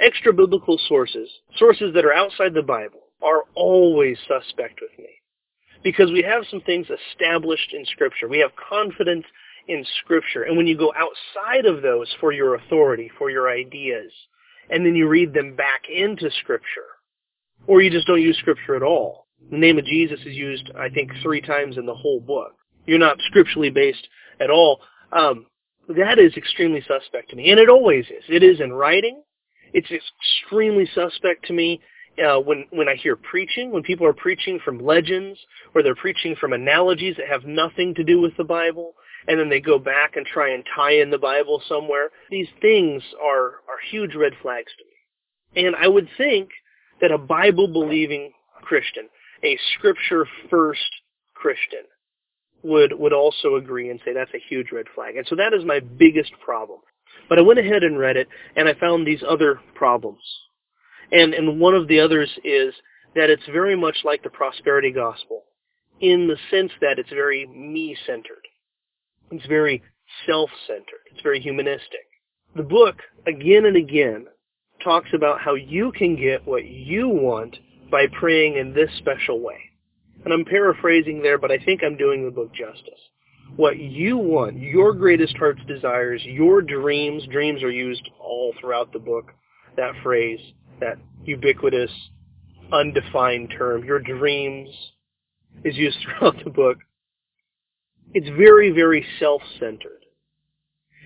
Extra 0.00 0.32
biblical 0.32 0.78
sources, 0.88 1.28
sources 1.56 1.92
that 1.94 2.04
are 2.04 2.12
outside 2.12 2.54
the 2.54 2.62
Bible, 2.62 3.00
are 3.22 3.42
always 3.54 4.18
suspect 4.26 4.80
with 4.80 4.98
me. 4.98 5.10
Because 5.82 6.10
we 6.10 6.22
have 6.22 6.44
some 6.50 6.60
things 6.62 6.86
established 6.88 7.72
in 7.72 7.84
Scripture. 7.86 8.28
We 8.28 8.38
have 8.38 8.50
confidence 8.56 9.24
in 9.68 9.84
Scripture. 10.02 10.44
And 10.44 10.56
when 10.56 10.66
you 10.66 10.76
go 10.76 10.92
outside 10.96 11.66
of 11.66 11.82
those 11.82 12.08
for 12.20 12.32
your 12.32 12.54
authority, 12.54 13.10
for 13.18 13.30
your 13.30 13.50
ideas, 13.50 14.12
and 14.70 14.84
then 14.84 14.94
you 14.94 15.08
read 15.08 15.34
them 15.34 15.56
back 15.56 15.82
into 15.94 16.30
Scripture, 16.42 16.86
or 17.66 17.82
you 17.82 17.90
just 17.90 18.06
don't 18.06 18.22
use 18.22 18.38
Scripture 18.38 18.76
at 18.76 18.82
all. 18.82 19.26
The 19.50 19.58
name 19.58 19.78
of 19.78 19.84
Jesus 19.84 20.20
is 20.20 20.36
used, 20.36 20.70
I 20.78 20.88
think, 20.88 21.10
three 21.22 21.40
times 21.40 21.76
in 21.76 21.86
the 21.86 21.94
whole 21.94 22.20
book. 22.20 22.52
You're 22.86 22.98
not 22.98 23.16
scripturally 23.26 23.70
based 23.70 24.06
at 24.38 24.50
all. 24.50 24.80
Um, 25.12 25.46
that 25.88 26.18
is 26.18 26.36
extremely 26.36 26.82
suspect 26.82 27.30
to 27.30 27.36
me, 27.36 27.50
and 27.50 27.58
it 27.58 27.68
always 27.68 28.04
is. 28.06 28.24
It 28.28 28.42
is 28.42 28.60
in 28.60 28.72
writing. 28.72 29.22
It's 29.72 29.90
extremely 29.90 30.88
suspect 30.94 31.46
to 31.46 31.52
me 31.52 31.80
uh, 32.18 32.38
when 32.38 32.66
when 32.70 32.88
I 32.88 32.96
hear 32.96 33.16
preaching, 33.16 33.70
when 33.70 33.82
people 33.82 34.06
are 34.06 34.12
preaching 34.12 34.58
from 34.64 34.78
legends 34.84 35.38
or 35.74 35.82
they're 35.82 35.94
preaching 35.94 36.36
from 36.40 36.52
analogies 36.52 37.16
that 37.16 37.28
have 37.28 37.44
nothing 37.44 37.94
to 37.94 38.04
do 38.04 38.20
with 38.20 38.36
the 38.36 38.44
Bible, 38.44 38.94
and 39.28 39.38
then 39.38 39.48
they 39.48 39.60
go 39.60 39.78
back 39.78 40.16
and 40.16 40.26
try 40.26 40.52
and 40.52 40.64
tie 40.74 40.92
in 41.00 41.10
the 41.10 41.18
Bible 41.18 41.62
somewhere. 41.68 42.10
These 42.30 42.48
things 42.60 43.02
are 43.22 43.46
are 43.68 43.80
huge 43.90 44.14
red 44.14 44.32
flags 44.42 44.72
to 44.78 44.84
me. 44.84 45.66
And 45.66 45.76
I 45.76 45.88
would 45.88 46.08
think 46.16 46.50
that 47.00 47.10
a 47.10 47.18
Bible 47.18 47.68
believing 47.68 48.32
Christian, 48.62 49.08
a 49.42 49.58
scripture 49.74 50.26
first 50.50 50.80
Christian, 51.34 51.84
would 52.62 52.92
would 52.98 53.12
also 53.12 53.54
agree 53.54 53.90
and 53.90 54.00
say 54.04 54.12
that's 54.12 54.34
a 54.34 54.48
huge 54.48 54.72
red 54.72 54.86
flag. 54.94 55.16
And 55.16 55.26
so 55.26 55.36
that 55.36 55.54
is 55.54 55.64
my 55.64 55.80
biggest 55.80 56.32
problem. 56.44 56.80
But 57.30 57.38
I 57.38 57.42
went 57.42 57.60
ahead 57.60 57.84
and 57.84 57.98
read 57.98 58.18
it 58.18 58.28
and 58.56 58.68
I 58.68 58.74
found 58.74 59.06
these 59.06 59.22
other 59.26 59.60
problems. 59.74 60.20
And 61.12 61.32
and 61.32 61.60
one 61.60 61.74
of 61.74 61.88
the 61.88 62.00
others 62.00 62.28
is 62.44 62.74
that 63.14 63.30
it's 63.30 63.46
very 63.50 63.76
much 63.76 63.98
like 64.04 64.22
the 64.22 64.30
prosperity 64.30 64.90
gospel 64.90 65.44
in 66.00 66.26
the 66.26 66.36
sense 66.50 66.72
that 66.80 66.98
it's 66.98 67.10
very 67.10 67.46
me-centered. 67.46 68.46
It's 69.30 69.46
very 69.46 69.82
self-centered. 70.26 71.06
It's 71.12 71.22
very 71.22 71.40
humanistic. 71.40 72.06
The 72.56 72.62
book, 72.62 72.96
again 73.26 73.64
and 73.64 73.76
again, 73.76 74.26
talks 74.82 75.10
about 75.14 75.40
how 75.40 75.54
you 75.54 75.92
can 75.92 76.16
get 76.16 76.46
what 76.46 76.64
you 76.64 77.08
want 77.08 77.56
by 77.90 78.06
praying 78.18 78.56
in 78.56 78.72
this 78.72 78.90
special 78.98 79.40
way. 79.40 79.60
And 80.24 80.32
I'm 80.32 80.44
paraphrasing 80.44 81.22
there, 81.22 81.38
but 81.38 81.52
I 81.52 81.58
think 81.58 81.82
I'm 81.84 81.96
doing 81.96 82.24
the 82.24 82.30
book 82.30 82.52
justice. 82.52 83.00
What 83.56 83.78
you 83.78 84.16
want, 84.16 84.58
your 84.58 84.92
greatest 84.92 85.36
heart's 85.36 85.64
desires, 85.66 86.22
your 86.24 86.62
dreams, 86.62 87.24
dreams 87.30 87.62
are 87.62 87.70
used 87.70 88.08
all 88.20 88.54
throughout 88.60 88.92
the 88.92 88.98
book, 88.98 89.32
that 89.76 89.92
phrase, 90.02 90.40
that 90.80 90.98
ubiquitous, 91.24 91.90
undefined 92.72 93.52
term, 93.56 93.84
your 93.84 93.98
dreams 93.98 94.70
is 95.64 95.76
used 95.76 95.98
throughout 96.18 96.42
the 96.44 96.50
book. 96.50 96.78
It's 98.12 98.28
very, 98.36 98.70
very 98.70 99.04
self-centered. 99.18 100.00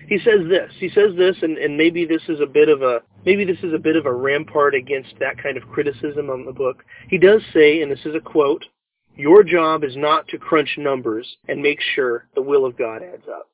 He 0.07 0.19
says 0.19 0.47
this. 0.49 0.71
He 0.79 0.89
says 0.89 1.15
this, 1.17 1.35
and, 1.41 1.57
and 1.57 1.77
maybe 1.77 2.05
this 2.05 2.21
is 2.29 2.39
a 2.39 2.45
bit 2.45 2.69
of 2.69 2.81
a 2.81 3.01
maybe 3.25 3.43
this 3.43 3.57
is 3.63 3.73
a 3.73 3.79
bit 3.79 3.95
of 3.95 4.05
a 4.05 4.13
rampart 4.13 4.75
against 4.75 5.13
that 5.19 5.41
kind 5.41 5.57
of 5.57 5.67
criticism 5.69 6.29
on 6.29 6.45
the 6.45 6.51
book. 6.51 6.83
He 7.09 7.17
does 7.17 7.41
say, 7.53 7.81
and 7.81 7.91
this 7.91 8.05
is 8.05 8.13
a 8.13 8.19
quote, 8.19 8.63
your 9.15 9.43
job 9.43 9.83
is 9.83 9.95
not 9.95 10.27
to 10.29 10.37
crunch 10.37 10.75
numbers 10.77 11.37
and 11.47 11.61
make 11.61 11.79
sure 11.95 12.27
the 12.35 12.41
will 12.41 12.65
of 12.65 12.77
God 12.77 13.01
adds 13.01 13.27
up. 13.29 13.49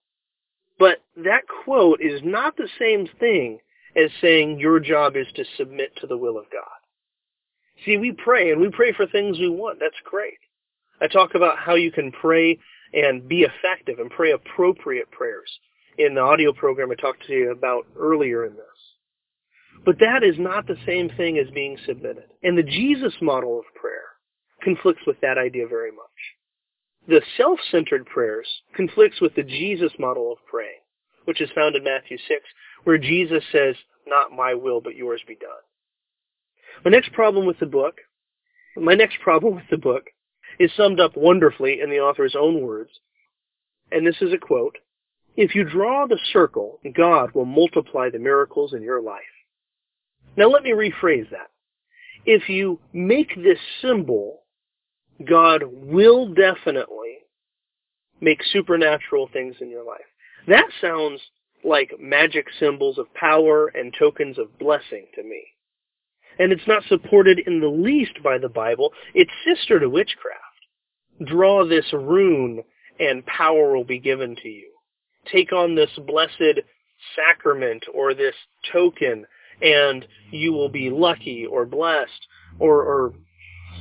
But 0.79 1.03
that 1.17 1.43
quote 1.63 2.01
is 2.01 2.21
not 2.23 2.57
the 2.57 2.69
same 2.79 3.07
thing 3.19 3.59
as 3.95 4.09
saying 4.21 4.59
your 4.59 4.79
job 4.79 5.15
is 5.15 5.27
to 5.35 5.43
submit 5.57 5.95
to 5.97 6.07
the 6.07 6.17
will 6.17 6.37
of 6.37 6.45
God. 6.51 6.63
See, 7.85 7.97
we 7.97 8.11
pray, 8.11 8.51
and 8.51 8.61
we 8.61 8.69
pray 8.69 8.93
for 8.93 9.05
things 9.05 9.39
we 9.39 9.49
want. 9.49 9.79
That's 9.79 9.93
great. 10.03 10.37
I 11.01 11.07
talk 11.07 11.35
about 11.35 11.57
how 11.57 11.75
you 11.75 11.91
can 11.91 12.11
pray 12.11 12.57
and 12.93 13.27
be 13.27 13.43
effective 13.43 13.99
and 13.99 14.09
pray 14.09 14.31
appropriate 14.31 15.09
prayers 15.11 15.49
in 15.97 16.15
the 16.15 16.21
audio 16.21 16.53
program 16.53 16.91
I 16.91 16.95
talked 16.95 17.25
to 17.27 17.33
you 17.33 17.51
about 17.51 17.85
earlier 17.97 18.45
in 18.45 18.53
this. 18.53 18.65
But 19.83 19.99
that 19.99 20.23
is 20.23 20.35
not 20.37 20.67
the 20.67 20.77
same 20.85 21.09
thing 21.09 21.37
as 21.37 21.49
being 21.53 21.77
submitted. 21.85 22.25
And 22.43 22.57
the 22.57 22.63
Jesus 22.63 23.13
model 23.21 23.59
of 23.59 23.65
prayer 23.75 24.10
conflicts 24.61 25.01
with 25.05 25.19
that 25.21 25.37
idea 25.37 25.67
very 25.67 25.91
much. 25.91 26.05
The 27.07 27.21
self-centered 27.37 28.05
prayers 28.05 28.47
conflicts 28.75 29.21
with 29.21 29.35
the 29.35 29.43
Jesus 29.43 29.91
model 29.97 30.31
of 30.31 30.37
praying, 30.49 30.81
which 31.25 31.41
is 31.41 31.49
found 31.55 31.75
in 31.75 31.83
Matthew 31.83 32.17
6, 32.17 32.39
where 32.83 32.97
Jesus 32.97 33.43
says, 33.51 33.75
not 34.07 34.31
my 34.31 34.53
will, 34.53 34.81
but 34.81 34.95
yours 34.95 35.21
be 35.27 35.35
done. 35.35 35.49
My 36.85 36.91
next 36.91 37.11
problem 37.13 37.45
with 37.45 37.59
the 37.59 37.65
book, 37.65 37.97
my 38.75 38.93
next 38.93 39.19
problem 39.21 39.55
with 39.55 39.69
the 39.69 39.77
book 39.77 40.05
is 40.59 40.71
summed 40.75 40.99
up 40.99 41.15
wonderfully 41.15 41.81
in 41.81 41.89
the 41.89 41.99
author's 41.99 42.35
own 42.39 42.61
words. 42.61 42.91
And 43.91 44.05
this 44.05 44.21
is 44.21 44.33
a 44.33 44.37
quote. 44.37 44.77
If 45.35 45.55
you 45.55 45.63
draw 45.63 46.07
the 46.07 46.19
circle, 46.31 46.79
God 46.95 47.31
will 47.33 47.45
multiply 47.45 48.09
the 48.09 48.19
miracles 48.19 48.73
in 48.73 48.81
your 48.81 49.01
life. 49.01 49.21
Now 50.35 50.49
let 50.49 50.63
me 50.63 50.71
rephrase 50.71 51.29
that. 51.31 51.49
If 52.25 52.49
you 52.49 52.79
make 52.93 53.35
this 53.35 53.59
symbol 53.81 54.40
God 55.27 55.63
will 55.65 56.33
definitely 56.33 57.17
make 58.19 58.43
supernatural 58.43 59.29
things 59.31 59.55
in 59.61 59.69
your 59.69 59.83
life. 59.83 59.99
That 60.47 60.67
sounds 60.79 61.21
like 61.63 61.99
magic 61.99 62.47
symbols 62.59 62.97
of 62.97 63.13
power 63.13 63.67
and 63.67 63.93
tokens 63.97 64.37
of 64.37 64.57
blessing 64.57 65.07
to 65.15 65.23
me. 65.23 65.43
And 66.39 66.51
it's 66.51 66.67
not 66.67 66.83
supported 66.87 67.39
in 67.45 67.59
the 67.59 67.67
least 67.67 68.23
by 68.23 68.37
the 68.37 68.49
Bible. 68.49 68.93
It's 69.13 69.31
sister 69.45 69.79
to 69.79 69.89
witchcraft. 69.89 70.39
Draw 71.25 71.67
this 71.67 71.91
rune 71.93 72.63
and 72.99 73.25
power 73.25 73.75
will 73.75 73.83
be 73.83 73.99
given 73.99 74.35
to 74.41 74.47
you. 74.47 74.71
Take 75.31 75.51
on 75.51 75.75
this 75.75 75.91
blessed 76.07 76.61
sacrament 77.15 77.83
or 77.93 78.13
this 78.13 78.35
token 78.71 79.25
and 79.61 80.07
you 80.31 80.53
will 80.53 80.69
be 80.69 80.89
lucky 80.89 81.45
or 81.45 81.65
blessed 81.65 82.27
or, 82.59 82.81
or 82.81 83.13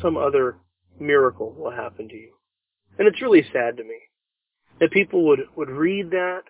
some 0.03 0.17
other 0.17 0.57
miracle 1.01 1.55
will 1.57 1.71
happen 1.71 2.09
to 2.09 2.15
you. 2.15 2.33
And 2.99 3.09
it's 3.09 3.23
really 3.23 3.45
sad 3.53 3.77
to 3.79 3.85
me 3.85 3.99
that 4.81 4.91
people 4.91 5.27
would, 5.27 5.41
would 5.57 5.71
read 5.71 6.11
that 6.11 6.43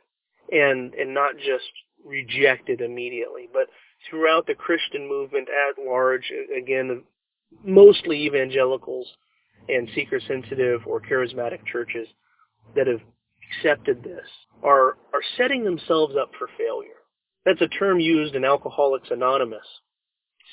and, 0.50 0.94
and 0.94 1.14
not 1.14 1.36
just 1.36 1.70
reject 2.04 2.68
it 2.68 2.80
immediately, 2.80 3.48
but 3.52 3.66
throughout 4.08 4.46
the 4.46 4.54
Christian 4.54 5.08
movement 5.08 5.48
at 5.48 5.84
large, 5.84 6.32
again, 6.56 7.04
mostly 7.64 8.24
evangelicals 8.24 9.06
and 9.68 9.88
seeker-sensitive 9.94 10.82
or 10.86 11.00
charismatic 11.00 11.64
churches 11.66 12.08
that 12.74 12.86
have 12.86 13.00
accepted 13.50 14.02
this 14.02 14.26
are, 14.62 14.96
are 15.12 15.22
setting 15.36 15.64
themselves 15.64 16.14
up 16.20 16.30
for 16.38 16.48
failure. 16.56 16.90
That's 17.44 17.60
a 17.60 17.68
term 17.68 18.00
used 18.00 18.34
in 18.34 18.44
Alcoholics 18.44 19.10
Anonymous, 19.10 19.66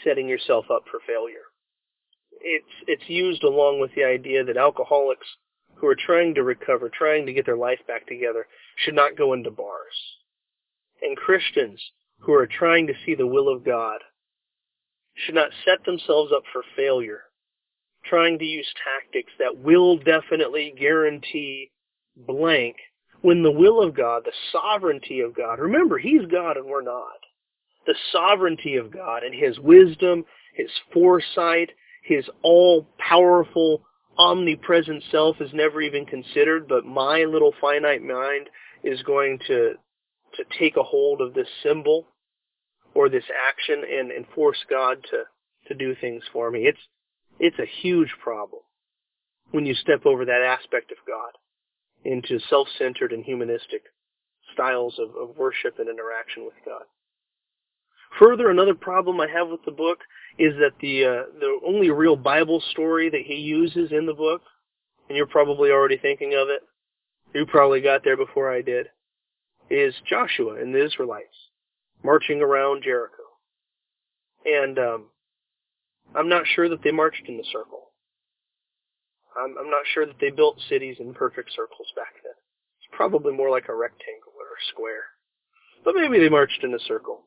setting 0.04 0.28
yourself 0.28 0.66
up 0.72 0.84
for 0.92 1.00
failure 1.06 1.48
it's 2.42 2.66
it's 2.88 3.10
used 3.10 3.44
along 3.44 3.80
with 3.80 3.92
the 3.96 4.04
idea 4.04 4.44
that 4.44 4.58
alcoholics 4.58 5.28
who 5.76 5.88
are 5.88 5.96
trying 5.96 6.34
to 6.36 6.44
recover, 6.44 6.90
trying 6.90 7.26
to 7.26 7.34
get 7.34 7.46
their 7.46 7.58
life 7.58 7.80
back 7.88 8.08
together, 8.08 8.48
should 8.78 8.96
not 8.96 9.18
go 9.18 9.34
into 9.34 9.52
bars. 9.52 9.96
And 11.02 11.16
Christians 11.16 11.80
who 12.20 12.34
are 12.34 12.48
trying 12.48 12.88
to 12.88 12.94
see 13.06 13.14
the 13.14 13.28
will 13.28 13.48
of 13.48 13.64
God 13.64 14.00
should 15.14 15.36
not 15.36 15.52
set 15.66 15.84
themselves 15.86 16.32
up 16.36 16.44
for 16.52 16.64
failure, 16.76 17.22
trying 18.06 18.40
to 18.40 18.46
use 18.46 18.68
tactics 18.84 19.32
that 19.40 19.58
will 19.58 19.98
definitely 19.98 20.74
guarantee 20.78 21.72
blank 22.16 22.76
when 23.22 23.44
the 23.44 23.52
will 23.52 23.82
of 23.82 23.96
God, 23.96 24.24
the 24.26 24.32
sovereignty 24.52 25.22
of 25.22 25.36
God, 25.36 25.60
remember, 25.60 25.98
He's 25.98 26.26
God 26.32 26.58
and 26.58 26.66
we're 26.66 26.82
not. 26.82 27.18
The 27.86 27.96
sovereignty 28.12 28.76
of 28.76 28.92
God 28.92 29.24
and 29.24 29.34
His 29.34 29.60
wisdom, 29.60 30.26
His 30.54 30.70
foresight, 30.94 31.72
his 32.08 32.26
all-powerful, 32.42 33.82
omnipresent 34.18 35.04
self 35.12 35.42
is 35.42 35.52
never 35.54 35.82
even 35.82 36.06
considered, 36.06 36.68
but 36.68 36.86
my 36.86 37.26
little 37.26 37.54
finite 37.60 38.02
mind 38.02 38.50
is 38.84 39.04
going 39.04 39.40
to 39.48 39.74
to 40.34 40.44
take 40.60 40.78
a 40.78 40.84
hold 40.84 41.22
of 41.22 41.34
this 41.34 41.48
symbol 41.64 42.08
or 42.94 43.10
this 43.10 43.24
action 43.50 43.84
and, 43.90 44.12
and 44.12 44.26
force 44.36 44.58
God 44.70 44.98
to, 45.10 45.24
to 45.68 45.74
do 45.74 45.96
things 46.00 46.24
for 46.32 46.50
me. 46.50 46.62
It's 46.62 46.80
it's 47.40 47.60
a 47.60 47.82
huge 47.82 48.14
problem 48.24 48.62
when 49.52 49.66
you 49.66 49.74
step 49.74 50.06
over 50.06 50.26
that 50.26 50.42
aspect 50.42 50.92
of 50.92 50.98
God 51.06 51.34
into 52.04 52.40
self-centered 52.50 53.12
and 53.12 53.24
humanistic 53.24 53.82
styles 54.54 54.98
of, 54.98 55.10
of 55.16 55.38
worship 55.38 55.78
and 55.78 55.90
interaction 55.90 56.46
with 56.46 56.56
God. 56.66 56.84
Further, 58.20 58.50
another 58.50 58.76
problem 58.76 59.20
I 59.20 59.28
have 59.28 59.50
with 59.50 59.64
the 59.66 59.72
book 59.72 60.00
is 60.40 60.54
that 60.60 60.74
the 60.82 61.06
uh, 61.06 61.24
the 61.40 61.60
only 61.66 61.90
real 61.90 62.16
Bible 62.16 62.62
story 62.72 63.10
that 63.10 63.22
he 63.26 63.36
uses 63.36 63.92
in 63.92 64.06
the 64.06 64.14
book, 64.14 64.42
and 65.08 65.18
you're 65.18 65.26
probably 65.26 65.72
already 65.72 65.98
thinking 65.98 66.34
of 66.36 66.50
it, 66.50 66.62
you 67.34 67.46
probably 67.46 67.82
got 67.82 68.04
there 68.04 68.18
before 68.18 68.52
I 68.52 68.62
did, 68.62 68.88
is 69.70 69.94
Joshua 70.08 70.62
and 70.62 70.74
the 70.74 70.86
Israelites 70.86 71.36
marching 72.04 72.42
around 72.42 72.84
Jericho. 72.84 73.24
And 74.46 74.78
um, 74.80 75.06
I'm 76.16 76.30
not 76.30 76.44
sure 76.56 76.70
that 76.70 76.84
they 76.84 76.92
marched 76.92 77.28
in 77.28 77.38
the 77.38 77.44
circle. 77.52 77.92
I'm, 79.36 79.56
I'm 79.60 79.70
not 79.70 79.84
sure 79.94 80.06
that 80.06 80.20
they 80.20 80.30
built 80.30 80.60
cities 80.70 80.98
in 81.00 81.14
perfect 81.14 81.52
circles 81.56 81.88
back 81.96 82.14
then. 82.24 82.34
It's 82.80 82.96
probably 82.96 83.34
more 83.34 83.50
like 83.50 83.70
a 83.70 83.76
rectangle 83.76 84.34
or 84.40 84.56
a 84.56 84.66
square. 84.72 85.04
But 85.84 85.96
maybe 85.96 86.20
they 86.20 86.30
marched 86.30 86.64
in 86.64 86.74
a 86.74 86.80
circle. 86.80 87.24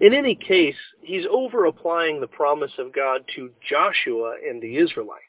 In 0.00 0.14
any 0.14 0.36
case, 0.36 0.76
he's 1.02 1.26
over 1.28 1.64
applying 1.64 2.20
the 2.20 2.28
promise 2.28 2.72
of 2.78 2.92
God 2.92 3.22
to 3.34 3.50
Joshua 3.68 4.36
and 4.48 4.62
the 4.62 4.76
Israelites. 4.76 5.24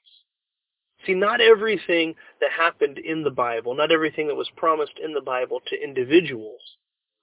See, 1.06 1.16
not 1.16 1.42
everything 1.42 2.16
that 2.40 2.52
happened 2.52 3.00
in 3.00 3.24
the 3.24 3.32
Bible, 3.32 3.74
not 3.74 3.92
everything 3.92 4.28
that 4.28 4.36
was 4.36 4.50
promised 4.56 5.00
in 5.04 5.14
the 5.14 5.22
Bible 5.22 5.62
to 5.68 5.84
individuals 5.84 6.62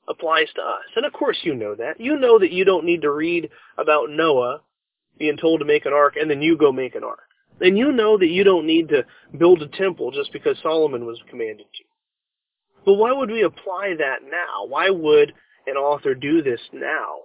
applies 0.09 0.49
to 0.55 0.63
us. 0.63 0.85
And 0.97 1.05
of 1.05 1.13
course 1.13 1.39
you 1.43 1.55
know 1.55 1.75
that. 1.77 2.01
You 2.01 2.17
know 2.17 2.39
that 2.39 2.53
you 2.53 2.65
don't 2.65 2.87
need 2.87 3.03
to 3.03 3.11
read 3.11 3.51
about 3.79 4.11
Noah 4.11 4.63
being 5.19 5.37
told 5.37 5.61
to 5.61 5.67
make 5.67 5.87
an 5.87 5.93
ark 5.93 6.15
and 6.17 6.31
then 6.31 6.43
you 6.43 6.57
go 6.57 6.73
make 6.73 6.95
an 6.95 7.05
ark. 7.05 7.29
And 7.61 7.79
you 7.79 7.93
know 7.93 8.19
that 8.19 8.29
you 8.29 8.45
don't 8.45 8.67
need 8.67 8.89
to 8.89 9.05
build 9.37 9.63
a 9.63 9.69
temple 9.69 10.11
just 10.11 10.33
because 10.33 10.57
Solomon 10.63 11.07
was 11.07 11.21
commanded 11.31 11.67
to. 11.75 11.85
But 12.85 12.95
why 12.95 13.13
would 13.13 13.31
we 13.31 13.43
apply 13.43 13.95
that 13.99 14.23
now? 14.25 14.67
Why 14.67 14.91
would 14.91 15.33
an 15.67 15.77
author 15.77 16.15
do 16.15 16.43
this 16.43 16.61
now 16.73 17.19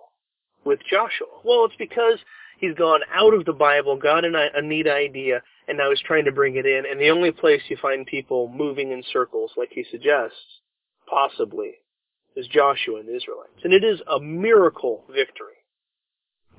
with 0.65 0.79
Joshua? 0.89 1.27
Well, 1.43 1.65
it's 1.65 1.75
because 1.77 2.19
he's 2.59 2.75
gone 2.75 3.01
out 3.13 3.33
of 3.33 3.45
the 3.45 3.53
Bible, 3.53 3.97
got 3.97 4.23
a 4.25 4.61
neat 4.61 4.87
idea, 4.87 5.41
and 5.67 5.77
now 5.77 5.89
he's 5.89 6.01
trying 6.01 6.25
to 6.25 6.31
bring 6.31 6.55
it 6.55 6.65
in. 6.65 6.83
And 6.89 6.99
the 6.99 7.09
only 7.09 7.31
place 7.31 7.61
you 7.67 7.77
find 7.81 8.05
people 8.05 8.47
moving 8.53 8.91
in 8.91 9.03
circles, 9.11 9.51
like 9.57 9.69
he 9.71 9.85
suggests, 9.89 10.37
possibly, 11.09 11.73
is 12.35 12.47
Joshua 12.47 12.99
and 12.99 13.07
the 13.07 13.15
Israelites. 13.15 13.59
And 13.63 13.73
it 13.73 13.83
is 13.83 13.99
a 14.07 14.19
miracle 14.19 15.03
victory. 15.07 15.55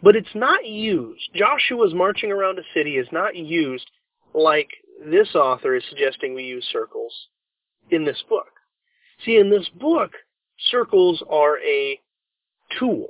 But 0.03 0.17
it's 0.17 0.35
not 0.35 0.67
used. 0.67 1.31
Joshua's 1.35 1.95
marching 1.95 2.33
around 2.33 2.59
a 2.59 2.63
city 2.75 2.97
is 2.97 3.07
not 3.13 3.37
used 3.37 3.89
like 4.35 4.69
this 5.05 5.35
author 5.35 5.77
is 5.77 5.85
suggesting 5.89 6.35
we 6.35 6.43
use 6.43 6.67
circles 6.73 7.13
in 7.91 8.05
this 8.05 8.23
book. 8.29 8.49
See, 9.25 9.37
in 9.37 9.51
this 9.51 9.69
book, 9.69 10.11
circles 10.71 11.23
are 11.31 11.59
a 11.61 12.01
tool. 12.79 13.09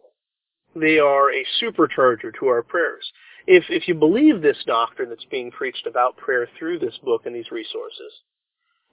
They 0.75 0.99
are 0.99 1.31
a 1.31 1.47
supercharger 1.61 2.33
to 2.39 2.47
our 2.47 2.63
prayers. 2.63 3.05
If, 3.47 3.65
if 3.69 3.89
you 3.89 3.95
believe 3.95 4.41
this 4.41 4.63
doctrine 4.67 5.09
that's 5.09 5.25
being 5.27 5.51
preached 5.51 5.87
about 5.87 6.17
prayer 6.17 6.49
through 6.59 6.79
this 6.79 6.97
book 7.03 7.27
and 7.27 7.35
these 7.35 7.51
resources, 7.51 8.13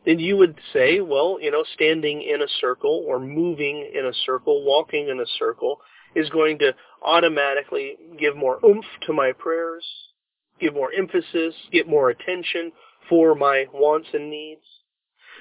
then 0.06 0.20
you 0.20 0.38
would 0.38 0.58
say, 0.74 1.02
well, 1.02 1.38
you 1.42 1.52
know, 1.52 1.64
standing 1.74 2.22
in 2.22 2.42
a 2.42 2.48
circle 2.60 3.06
or 3.08 3.20
moving 3.20 3.92
in 3.94 4.06
a 4.06 4.14
circle, 4.26 4.66
walking 4.66 5.10
in 5.10 5.20
a 5.20 5.26
circle 5.38 5.80
is 6.16 6.30
going 6.30 6.58
to 6.60 6.74
automatically 7.04 7.98
give 8.18 8.36
more 8.36 8.60
oomph 8.66 8.86
to 9.06 9.14
my 9.14 9.32
prayers, 9.38 9.86
give 10.60 10.74
more 10.74 10.92
emphasis, 10.92 11.54
get 11.72 11.88
more 11.88 12.10
attention 12.10 12.72
for 13.08 13.36
my 13.36 13.66
wants 13.74 14.08
and 14.14 14.30
needs. 14.30 14.62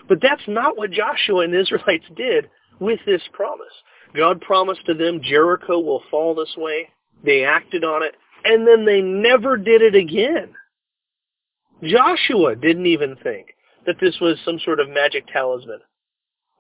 But 0.09 0.21
that's 0.21 0.43
not 0.47 0.77
what 0.77 0.91
Joshua 0.91 1.45
and 1.45 1.53
the 1.53 1.61
Israelites 1.61 2.05
did 2.17 2.51
with 2.81 3.01
this 3.07 3.23
promise. 3.33 3.67
God 4.15 4.41
promised 4.41 4.87
to 4.87 4.95
them 4.95 5.21
Jericho 5.23 5.79
will 5.79 6.03
fall 6.11 6.35
this 6.35 6.55
way. 6.57 6.89
They 7.25 7.45
acted 7.45 7.85
on 7.85 8.03
it, 8.03 8.15
and 8.45 8.67
then 8.67 8.85
they 8.85 9.01
never 9.01 9.57
did 9.57 9.83
it 9.83 9.95
again. 9.95 10.55
Joshua 11.83 12.57
didn't 12.57 12.87
even 12.87 13.17
think 13.23 13.55
that 13.87 13.97
this 14.01 14.19
was 14.21 14.39
some 14.45 14.59
sort 14.65 14.81
of 14.81 14.89
magic 14.89 15.27
talisman 15.33 15.81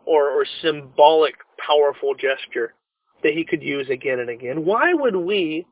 or, 0.04 0.30
or 0.30 0.46
symbolic 0.62 1.34
powerful 1.64 2.14
gesture 2.14 2.74
that 3.22 3.32
he 3.32 3.44
could 3.44 3.62
use 3.62 3.88
again 3.90 4.20
and 4.20 4.30
again. 4.30 4.64
Why 4.64 4.94
would 4.94 5.16
we, 5.16 5.66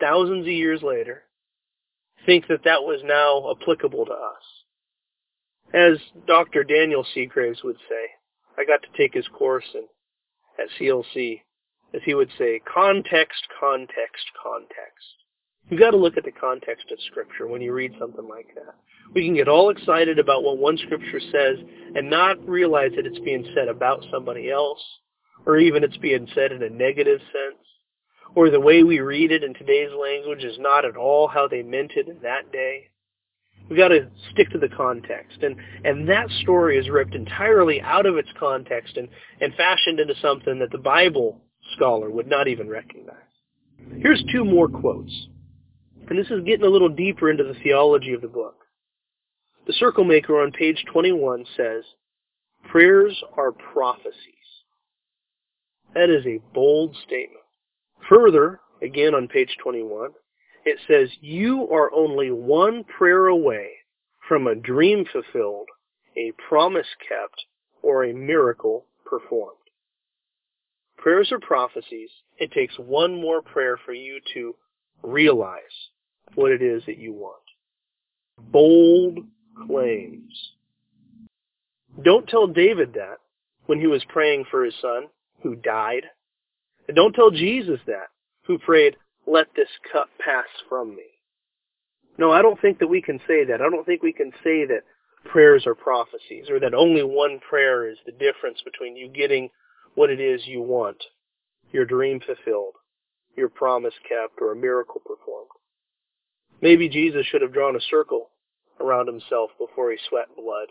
thousands 0.00 0.42
of 0.42 0.52
years 0.52 0.82
later, 0.82 1.24
think 2.24 2.46
that 2.48 2.64
that 2.64 2.82
was 2.82 3.00
now 3.04 3.50
applicable 3.50 4.06
to 4.06 4.12
us? 4.12 4.42
As 5.74 5.98
Dr. 6.26 6.62
Daniel 6.62 7.04
Seagraves 7.14 7.64
would 7.64 7.76
say, 7.88 8.06
I 8.56 8.64
got 8.64 8.80
to 8.82 8.96
take 8.96 9.14
his 9.14 9.26
course 9.28 9.64
in, 9.74 9.84
at 10.58 10.68
CLC, 10.78 11.42
as 11.94 12.00
he 12.04 12.14
would 12.14 12.30
say, 12.38 12.60
context, 12.72 13.46
context, 13.58 14.24
context. 14.42 15.06
You've 15.68 15.80
got 15.80 15.92
to 15.92 15.96
look 15.96 16.16
at 16.16 16.24
the 16.24 16.32
context 16.32 16.90
of 16.92 16.98
Scripture 17.10 17.46
when 17.46 17.62
you 17.62 17.72
read 17.72 17.94
something 17.98 18.28
like 18.28 18.48
that. 18.54 18.74
We 19.14 19.24
can 19.24 19.34
get 19.34 19.48
all 19.48 19.70
excited 19.70 20.18
about 20.18 20.42
what 20.42 20.58
one 20.58 20.76
Scripture 20.78 21.20
says 21.20 21.58
and 21.94 22.10
not 22.10 22.46
realize 22.46 22.92
that 22.96 23.06
it's 23.06 23.18
being 23.20 23.46
said 23.54 23.68
about 23.68 24.04
somebody 24.10 24.50
else 24.50 24.82
or 25.46 25.58
even 25.58 25.84
it's 25.84 25.96
being 25.98 26.26
said 26.34 26.52
in 26.52 26.62
a 26.62 26.70
negative 26.70 27.20
sense, 27.20 27.62
or 28.34 28.50
the 28.50 28.60
way 28.60 28.82
we 28.82 29.00
read 29.00 29.30
it 29.30 29.44
in 29.44 29.54
today's 29.54 29.92
language 29.92 30.42
is 30.42 30.58
not 30.58 30.84
at 30.84 30.96
all 30.96 31.28
how 31.28 31.46
they 31.46 31.62
meant 31.62 31.92
it 31.96 32.08
in 32.08 32.18
that 32.22 32.50
day. 32.50 32.88
We've 33.68 33.78
got 33.78 33.88
to 33.88 34.08
stick 34.32 34.50
to 34.50 34.58
the 34.58 34.68
context. 34.68 35.42
And, 35.42 35.56
and 35.84 36.08
that 36.08 36.28
story 36.42 36.78
is 36.78 36.90
ripped 36.90 37.14
entirely 37.14 37.80
out 37.80 38.06
of 38.06 38.16
its 38.16 38.28
context 38.38 38.96
and, 38.96 39.08
and 39.40 39.54
fashioned 39.54 40.00
into 40.00 40.14
something 40.20 40.58
that 40.58 40.70
the 40.70 40.78
Bible 40.78 41.40
scholar 41.74 42.10
would 42.10 42.28
not 42.28 42.46
even 42.46 42.68
recognize. 42.68 43.16
Here's 43.98 44.22
two 44.30 44.44
more 44.44 44.68
quotes. 44.68 45.28
And 46.08 46.18
this 46.18 46.30
is 46.30 46.44
getting 46.44 46.66
a 46.66 46.70
little 46.70 46.90
deeper 46.90 47.30
into 47.30 47.44
the 47.44 47.54
theology 47.62 48.12
of 48.12 48.20
the 48.20 48.28
book. 48.28 48.56
The 49.66 49.72
Circle 49.72 50.04
Maker 50.04 50.42
on 50.42 50.52
page 50.52 50.84
21 50.92 51.46
says, 51.56 51.84
Prayers 52.70 53.22
are 53.36 53.52
prophecies. 53.52 54.12
That 55.94 56.10
is 56.10 56.26
a 56.26 56.40
bold 56.52 56.94
statement. 57.06 57.40
Further, 58.08 58.60
again 58.82 59.14
on 59.14 59.28
page 59.28 59.56
21, 59.62 60.10
it 60.64 60.78
says, 60.88 61.10
you 61.20 61.68
are 61.70 61.92
only 61.92 62.30
one 62.30 62.84
prayer 62.84 63.26
away 63.26 63.70
from 64.28 64.46
a 64.46 64.54
dream 64.54 65.04
fulfilled, 65.12 65.68
a 66.16 66.32
promise 66.48 66.86
kept, 67.06 67.44
or 67.82 68.04
a 68.04 68.14
miracle 68.14 68.86
performed. 69.04 69.58
Prayers 70.96 71.30
are 71.32 71.40
prophecies. 71.40 72.08
It 72.38 72.50
takes 72.52 72.78
one 72.78 73.20
more 73.20 73.42
prayer 73.42 73.78
for 73.84 73.92
you 73.92 74.20
to 74.32 74.54
realize 75.02 75.60
what 76.34 76.50
it 76.50 76.62
is 76.62 76.82
that 76.86 76.98
you 76.98 77.12
want. 77.12 77.42
Bold 78.50 79.18
claims. 79.66 80.52
Don't 82.02 82.26
tell 82.26 82.46
David 82.46 82.94
that 82.94 83.18
when 83.66 83.78
he 83.78 83.86
was 83.86 84.04
praying 84.08 84.46
for 84.50 84.64
his 84.64 84.74
son 84.80 85.04
who 85.42 85.54
died. 85.56 86.04
And 86.88 86.96
don't 86.96 87.12
tell 87.12 87.30
Jesus 87.30 87.80
that, 87.86 88.08
who 88.46 88.58
prayed, 88.58 88.96
let 89.26 89.46
this 89.56 89.68
cup 89.92 90.08
pass 90.18 90.46
from 90.68 90.94
me. 90.94 91.06
No, 92.18 92.30
I 92.30 92.42
don't 92.42 92.60
think 92.60 92.78
that 92.78 92.88
we 92.88 93.02
can 93.02 93.18
say 93.26 93.44
that. 93.44 93.60
I 93.60 93.68
don't 93.70 93.84
think 93.84 94.02
we 94.02 94.12
can 94.12 94.30
say 94.44 94.64
that 94.66 94.82
prayers 95.24 95.66
are 95.66 95.74
prophecies 95.74 96.48
or 96.50 96.60
that 96.60 96.74
only 96.74 97.02
one 97.02 97.40
prayer 97.48 97.88
is 97.88 97.98
the 98.06 98.12
difference 98.12 98.60
between 98.64 98.96
you 98.96 99.08
getting 99.08 99.48
what 99.94 100.10
it 100.10 100.20
is 100.20 100.46
you 100.46 100.60
want, 100.60 101.02
your 101.72 101.84
dream 101.84 102.20
fulfilled, 102.20 102.74
your 103.36 103.48
promise 103.48 103.94
kept, 104.08 104.40
or 104.40 104.52
a 104.52 104.56
miracle 104.56 105.00
performed. 105.00 105.48
Maybe 106.60 106.88
Jesus 106.88 107.26
should 107.26 107.42
have 107.42 107.52
drawn 107.52 107.76
a 107.76 107.80
circle 107.90 108.30
around 108.80 109.06
himself 109.06 109.50
before 109.58 109.90
he 109.90 109.98
sweat 110.08 110.28
blood. 110.36 110.68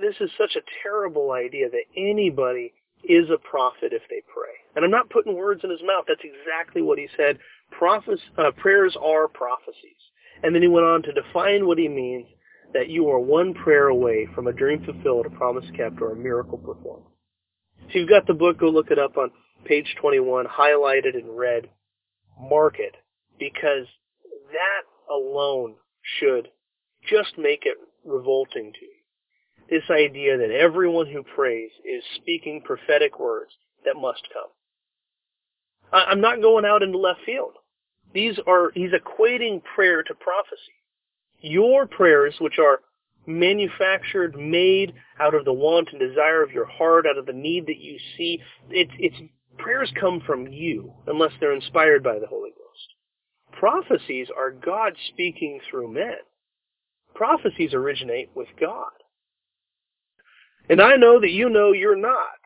This 0.00 0.16
is 0.20 0.30
such 0.38 0.56
a 0.56 0.64
terrible 0.82 1.32
idea 1.32 1.68
that 1.68 1.84
anybody 1.96 2.72
is 3.04 3.28
a 3.30 3.38
prophet 3.38 3.92
if 3.92 4.02
they 4.10 4.22
pray. 4.32 4.54
And 4.74 4.84
I'm 4.84 4.90
not 4.90 5.10
putting 5.10 5.36
words 5.36 5.62
in 5.64 5.70
his 5.70 5.82
mouth. 5.82 6.04
That's 6.08 6.24
exactly 6.24 6.82
what 6.82 6.98
he 6.98 7.08
said. 7.16 7.38
Prophes- 7.70 8.30
uh, 8.38 8.50
prayers 8.56 8.96
are 9.00 9.28
prophecies. 9.28 10.00
And 10.42 10.54
then 10.54 10.62
he 10.62 10.68
went 10.68 10.86
on 10.86 11.02
to 11.02 11.12
define 11.12 11.66
what 11.66 11.78
he 11.78 11.88
means 11.88 12.26
that 12.72 12.88
you 12.88 13.08
are 13.08 13.18
one 13.18 13.54
prayer 13.54 13.88
away 13.88 14.26
from 14.34 14.46
a 14.46 14.52
dream 14.52 14.84
fulfilled, 14.84 15.26
a 15.26 15.30
promise 15.30 15.64
kept, 15.76 16.00
or 16.00 16.12
a 16.12 16.16
miracle 16.16 16.58
performed. 16.58 17.06
If 17.88 17.94
you've 17.94 18.08
got 18.08 18.26
the 18.26 18.34
book, 18.34 18.58
go 18.58 18.68
look 18.68 18.90
it 18.90 18.98
up 18.98 19.16
on 19.16 19.30
page 19.64 19.94
21, 20.00 20.46
highlighted 20.46 21.14
in 21.18 21.30
red. 21.30 21.68
Mark 22.38 22.76
it, 22.78 22.94
because 23.38 23.86
that 24.52 25.12
alone 25.12 25.76
should 26.02 26.48
just 27.08 27.38
make 27.38 27.62
it 27.64 27.78
revolting 28.04 28.72
to 28.72 28.84
you 28.84 28.95
this 29.70 29.82
idea 29.90 30.38
that 30.38 30.50
everyone 30.50 31.06
who 31.06 31.22
prays 31.22 31.70
is 31.84 32.02
speaking 32.16 32.62
prophetic 32.64 33.18
words 33.18 33.52
that 33.84 33.96
must 33.96 34.22
come. 34.32 34.50
I'm 35.92 36.20
not 36.20 36.42
going 36.42 36.64
out 36.64 36.82
into 36.82 36.98
left 36.98 37.20
field. 37.24 37.52
These 38.12 38.38
are, 38.46 38.70
he's 38.74 38.90
equating 38.90 39.62
prayer 39.74 40.02
to 40.02 40.14
prophecy. 40.14 40.72
Your 41.40 41.86
prayers, 41.86 42.34
which 42.40 42.58
are 42.58 42.80
manufactured, 43.26 44.36
made 44.36 44.94
out 45.20 45.34
of 45.34 45.44
the 45.44 45.52
want 45.52 45.88
and 45.90 46.00
desire 46.00 46.42
of 46.42 46.52
your 46.52 46.66
heart, 46.66 47.06
out 47.06 47.18
of 47.18 47.26
the 47.26 47.32
need 47.32 47.66
that 47.66 47.78
you 47.78 47.98
see, 48.16 48.40
it's, 48.70 48.92
it's, 48.98 49.16
prayers 49.58 49.92
come 50.00 50.22
from 50.26 50.46
you, 50.46 50.92
unless 51.06 51.32
they're 51.40 51.54
inspired 51.54 52.02
by 52.02 52.18
the 52.18 52.26
Holy 52.26 52.50
Ghost. 52.50 53.58
Prophecies 53.58 54.28
are 54.36 54.50
God 54.50 54.94
speaking 55.08 55.60
through 55.70 55.92
men. 55.92 56.18
Prophecies 57.14 57.72
originate 57.74 58.30
with 58.34 58.48
God. 58.60 58.92
And 60.68 60.80
I 60.80 60.96
know 60.96 61.20
that 61.20 61.30
you 61.30 61.48
know 61.48 61.72
you're 61.72 61.96
not. 61.96 62.36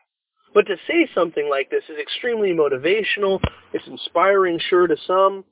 But 0.53 0.67
to 0.67 0.75
say 0.87 1.09
something 1.15 1.49
like 1.49 1.69
this 1.69 1.83
is 1.89 1.97
extremely 1.99 2.49
motivational. 2.49 3.41
It's 3.73 3.87
inspiring, 3.87 4.59
sure, 4.59 4.87
to 4.87 4.97
some, 5.07 5.45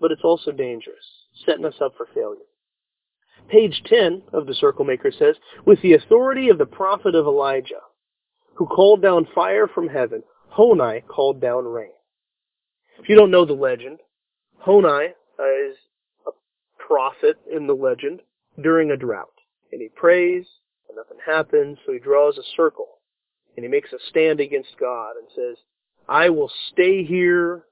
but 0.00 0.12
it's 0.12 0.24
also 0.24 0.52
dangerous, 0.52 1.04
setting 1.44 1.64
us 1.64 1.74
up 1.80 1.94
for 1.96 2.06
failure. 2.14 2.44
Page 3.48 3.82
10 3.86 4.22
of 4.32 4.46
the 4.46 4.54
Circle 4.54 4.84
Maker 4.84 5.12
says, 5.16 5.36
With 5.64 5.80
the 5.82 5.94
authority 5.94 6.48
of 6.48 6.58
the 6.58 6.66
prophet 6.66 7.14
of 7.14 7.26
Elijah, 7.26 7.82
who 8.54 8.66
called 8.66 9.02
down 9.02 9.28
fire 9.34 9.66
from 9.66 9.88
heaven, 9.88 10.22
Honi 10.48 11.02
called 11.02 11.40
down 11.40 11.64
rain. 11.64 11.90
If 12.98 13.08
you 13.08 13.16
don't 13.16 13.30
know 13.30 13.44
the 13.44 13.52
legend, 13.52 13.98
Honi 14.58 14.88
uh, 15.38 15.68
is 15.68 15.76
a 16.26 16.30
prophet 16.78 17.36
in 17.54 17.66
the 17.66 17.74
legend 17.74 18.22
during 18.62 18.90
a 18.90 18.96
drought. 18.96 19.28
And 19.70 19.82
he 19.82 19.88
prays, 19.88 20.46
nothing 20.94 21.18
happens, 21.24 21.78
so 21.84 21.92
he 21.92 21.98
draws 21.98 22.38
a 22.38 22.42
circle. 22.56 22.98
And 23.56 23.64
he 23.64 23.70
makes 23.70 23.92
a 23.92 23.98
stand 24.10 24.38
against 24.38 24.78
God 24.78 25.14
and 25.16 25.26
says, 25.34 25.56
I 26.08 26.28
will 26.28 26.50
stay 26.72 27.04
here. 27.04 27.64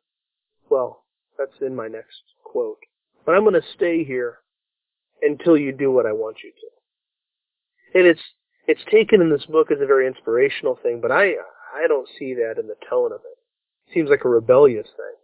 Well, 0.70 1.05
that's 1.38 1.61
in 1.61 1.77
my 1.77 1.88
next 1.88 2.22
quote. 2.42 2.79
But 3.24 3.35
I'm 3.35 3.42
going 3.42 3.55
to 3.55 3.68
stay 3.74 4.03
here 4.05 4.38
until 5.22 5.57
you 5.57 5.72
do 5.72 5.90
what 5.90 6.07
I 6.07 6.12
want 6.12 6.38
you 6.42 6.50
to. 6.50 7.98
And 7.98 8.07
it's 8.07 8.22
it's 8.66 8.85
taken 8.90 9.20
in 9.20 9.31
this 9.31 9.44
book 9.46 9.70
as 9.70 9.79
a 9.81 9.87
very 9.87 10.07
inspirational 10.07 10.79
thing, 10.83 11.00
but 11.00 11.12
I 11.12 11.35
I 11.74 11.87
don't 11.87 12.09
see 12.18 12.35
that 12.35 12.59
in 12.59 12.66
the 12.66 12.77
tone 12.88 13.12
of 13.12 13.20
it. 13.20 13.38
it 13.88 13.94
seems 13.94 14.11
like 14.11 14.24
a 14.24 14.29
rebellious 14.29 14.87
thing. 14.87 15.14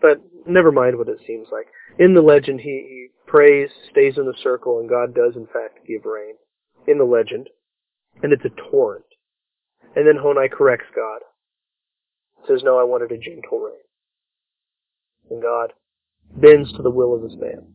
But 0.00 0.20
never 0.46 0.72
mind 0.72 0.96
what 0.96 1.08
it 1.08 1.20
seems 1.26 1.48
like. 1.52 1.66
In 1.98 2.14
the 2.14 2.22
legend, 2.22 2.60
he, 2.60 2.70
he 2.70 3.08
prays, 3.26 3.68
stays 3.90 4.16
in 4.16 4.24
the 4.24 4.34
circle, 4.42 4.80
and 4.80 4.88
God 4.88 5.14
does 5.14 5.36
in 5.36 5.46
fact 5.46 5.86
give 5.86 6.04
rain. 6.04 6.34
In 6.86 6.98
the 6.98 7.04
legend, 7.04 7.48
and 8.22 8.32
it's 8.32 8.44
a 8.44 8.70
torrent. 8.70 9.04
And 9.94 10.06
then 10.06 10.16
Honi 10.20 10.48
corrects 10.48 10.86
God. 10.94 11.20
Says, 12.48 12.62
no, 12.64 12.78
I 12.78 12.84
wanted 12.84 13.12
a 13.12 13.18
gentle 13.18 13.58
rain. 13.58 13.74
And 15.30 15.42
God 15.42 15.72
bends 16.36 16.72
to 16.72 16.82
the 16.82 16.90
will 16.90 17.14
of 17.14 17.22
his 17.22 17.36
man. 17.36 17.66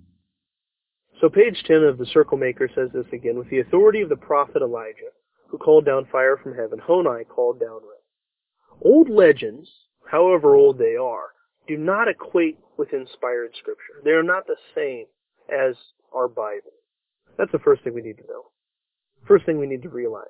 So 1.22 1.30
page 1.30 1.64
10 1.66 1.84
of 1.84 1.98
the 1.98 2.06
Circle 2.06 2.38
Maker 2.38 2.70
says 2.74 2.90
this 2.94 3.06
again. 3.14 3.38
With 3.38 3.50
the 3.50 3.60
authority 3.60 4.02
of 4.02 4.10
the 4.10 4.16
prophet 4.16 4.62
Elijah, 4.62 5.14
who 5.48 5.58
called 5.58 5.86
down 5.86 6.08
fire 6.12 6.38
from 6.38 6.56
heaven, 6.56 6.80
Honi 6.80 7.24
called 7.24 7.60
down 7.60 7.82
rain. 7.82 8.82
Old 8.82 9.10
legends, 9.10 9.70
however 10.10 10.56
old 10.56 10.78
they 10.78 10.96
are, 10.96 11.28
do 11.68 11.78
not 11.78 12.08
equate 12.08 12.60
with 12.78 12.94
inspired 12.94 13.52
scripture. 13.58 14.02
They 14.04 14.12
are 14.12 14.24
not 14.24 14.48
the 14.48 14.58
same 14.76 15.06
as 15.50 15.76
our 16.14 16.28
Bible. 16.28 16.74
That's 17.38 17.52
the 17.52 17.60
first 17.60 17.84
thing 17.84 17.94
we 17.94 18.02
need 18.02 18.18
to 18.18 18.28
know. 18.28 18.52
First 19.28 19.46
thing 19.46 19.60
we 19.60 19.68
need 19.68 19.84
to 19.84 19.90
realize. 19.90 20.26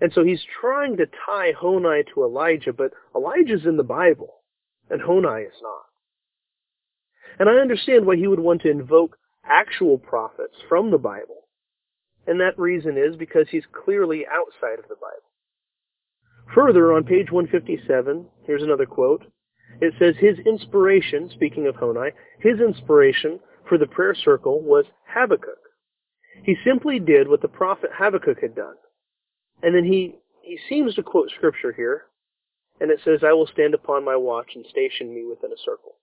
And 0.00 0.12
so 0.12 0.24
he's 0.24 0.44
trying 0.60 0.96
to 0.98 1.06
tie 1.06 1.52
Honi 1.58 2.02
to 2.14 2.22
Elijah, 2.22 2.72
but 2.72 2.92
Elijah's 3.14 3.64
in 3.64 3.76
the 3.76 3.82
Bible, 3.82 4.42
and 4.90 5.00
Honi 5.00 5.42
is 5.42 5.54
not. 5.62 5.86
And 7.38 7.48
I 7.48 7.60
understand 7.60 8.06
why 8.06 8.16
he 8.16 8.26
would 8.26 8.40
want 8.40 8.62
to 8.62 8.70
invoke 8.70 9.16
actual 9.44 9.98
prophets 9.98 10.56
from 10.68 10.90
the 10.90 10.98
Bible. 10.98 11.48
And 12.26 12.40
that 12.40 12.58
reason 12.58 12.98
is 12.98 13.16
because 13.16 13.46
he's 13.50 13.64
clearly 13.72 14.24
outside 14.26 14.78
of 14.78 14.88
the 14.88 14.96
Bible. 14.96 15.30
Further, 16.54 16.92
on 16.92 17.04
page 17.04 17.30
157, 17.30 18.26
here's 18.44 18.62
another 18.62 18.86
quote. 18.86 19.24
It 19.80 19.94
says 19.98 20.14
his 20.18 20.38
inspiration, 20.46 21.30
speaking 21.32 21.66
of 21.66 21.76
Honi, 21.76 22.10
his 22.40 22.60
inspiration 22.60 23.40
for 23.68 23.78
the 23.78 23.86
prayer 23.86 24.14
circle 24.14 24.60
was 24.62 24.86
Habakkuk. 25.12 25.58
He 26.42 26.56
simply 26.64 26.98
did 26.98 27.28
what 27.28 27.42
the 27.42 27.48
prophet 27.48 27.90
Habakkuk 27.92 28.40
had 28.40 28.54
done. 28.54 28.74
And 29.62 29.74
then 29.74 29.84
he, 29.84 30.16
he 30.42 30.58
seems 30.68 30.94
to 30.94 31.02
quote 31.02 31.30
scripture 31.30 31.72
here, 31.72 32.04
and 32.80 32.90
it 32.90 33.00
says, 33.04 33.20
I 33.24 33.32
will 33.32 33.46
stand 33.46 33.74
upon 33.74 34.04
my 34.04 34.16
watch 34.16 34.50
and 34.54 34.64
station 34.66 35.14
me 35.14 35.24
within 35.24 35.52
a 35.52 35.58
circle. 35.64 35.96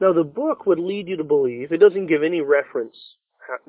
Now, 0.00 0.12
the 0.12 0.24
book 0.24 0.66
would 0.66 0.78
lead 0.78 1.08
you 1.08 1.16
to 1.16 1.24
believe, 1.24 1.72
it 1.72 1.78
doesn't 1.78 2.06
give 2.06 2.22
any 2.22 2.40
reference, 2.40 2.96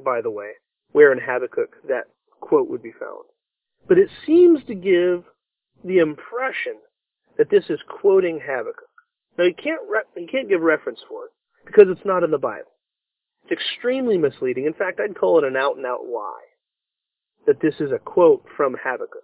by 0.04 0.21
the 0.21 0.32
way, 0.32 0.51
where 0.91 1.12
in 1.12 1.19
Habakkuk 1.19 1.88
that 1.88 2.06
quote 2.39 2.69
would 2.69 2.84
be 2.84 2.93
found. 2.99 3.25
But 3.88 3.97
it 3.97 4.10
seems 4.25 4.63
to 4.65 4.75
give 4.75 5.23
the 5.84 5.99
impression 5.99 6.78
that 7.38 7.49
this 7.49 7.65
is 7.69 7.80
quoting 7.88 8.39
Habakkuk. 8.39 8.89
Now, 9.38 9.45
you 9.45 9.54
can't, 9.54 9.82
re- 9.89 10.21
you 10.21 10.28
can't 10.28 10.49
give 10.49 10.62
reference 10.62 10.99
for 11.08 11.25
it 11.25 11.32
because 11.65 11.86
it's 11.89 12.06
not 12.06 12.23
in 12.23 12.32
the 12.32 12.38
Bible. 12.38 12.71
It's 13.47 13.62
extremely 13.62 14.17
misleading. 14.17 14.65
In 14.65 14.73
fact, 14.73 14.99
I'd 14.99 15.17
call 15.17 15.38
it 15.38 15.43
an 15.43 15.55
out-and-out 15.55 16.05
lie 16.12 16.41
that 17.45 17.62
this 17.62 17.75
is 17.79 17.91
a 17.91 17.99
quote 17.99 18.43
from 18.58 18.75
Habakkuk. 18.84 19.21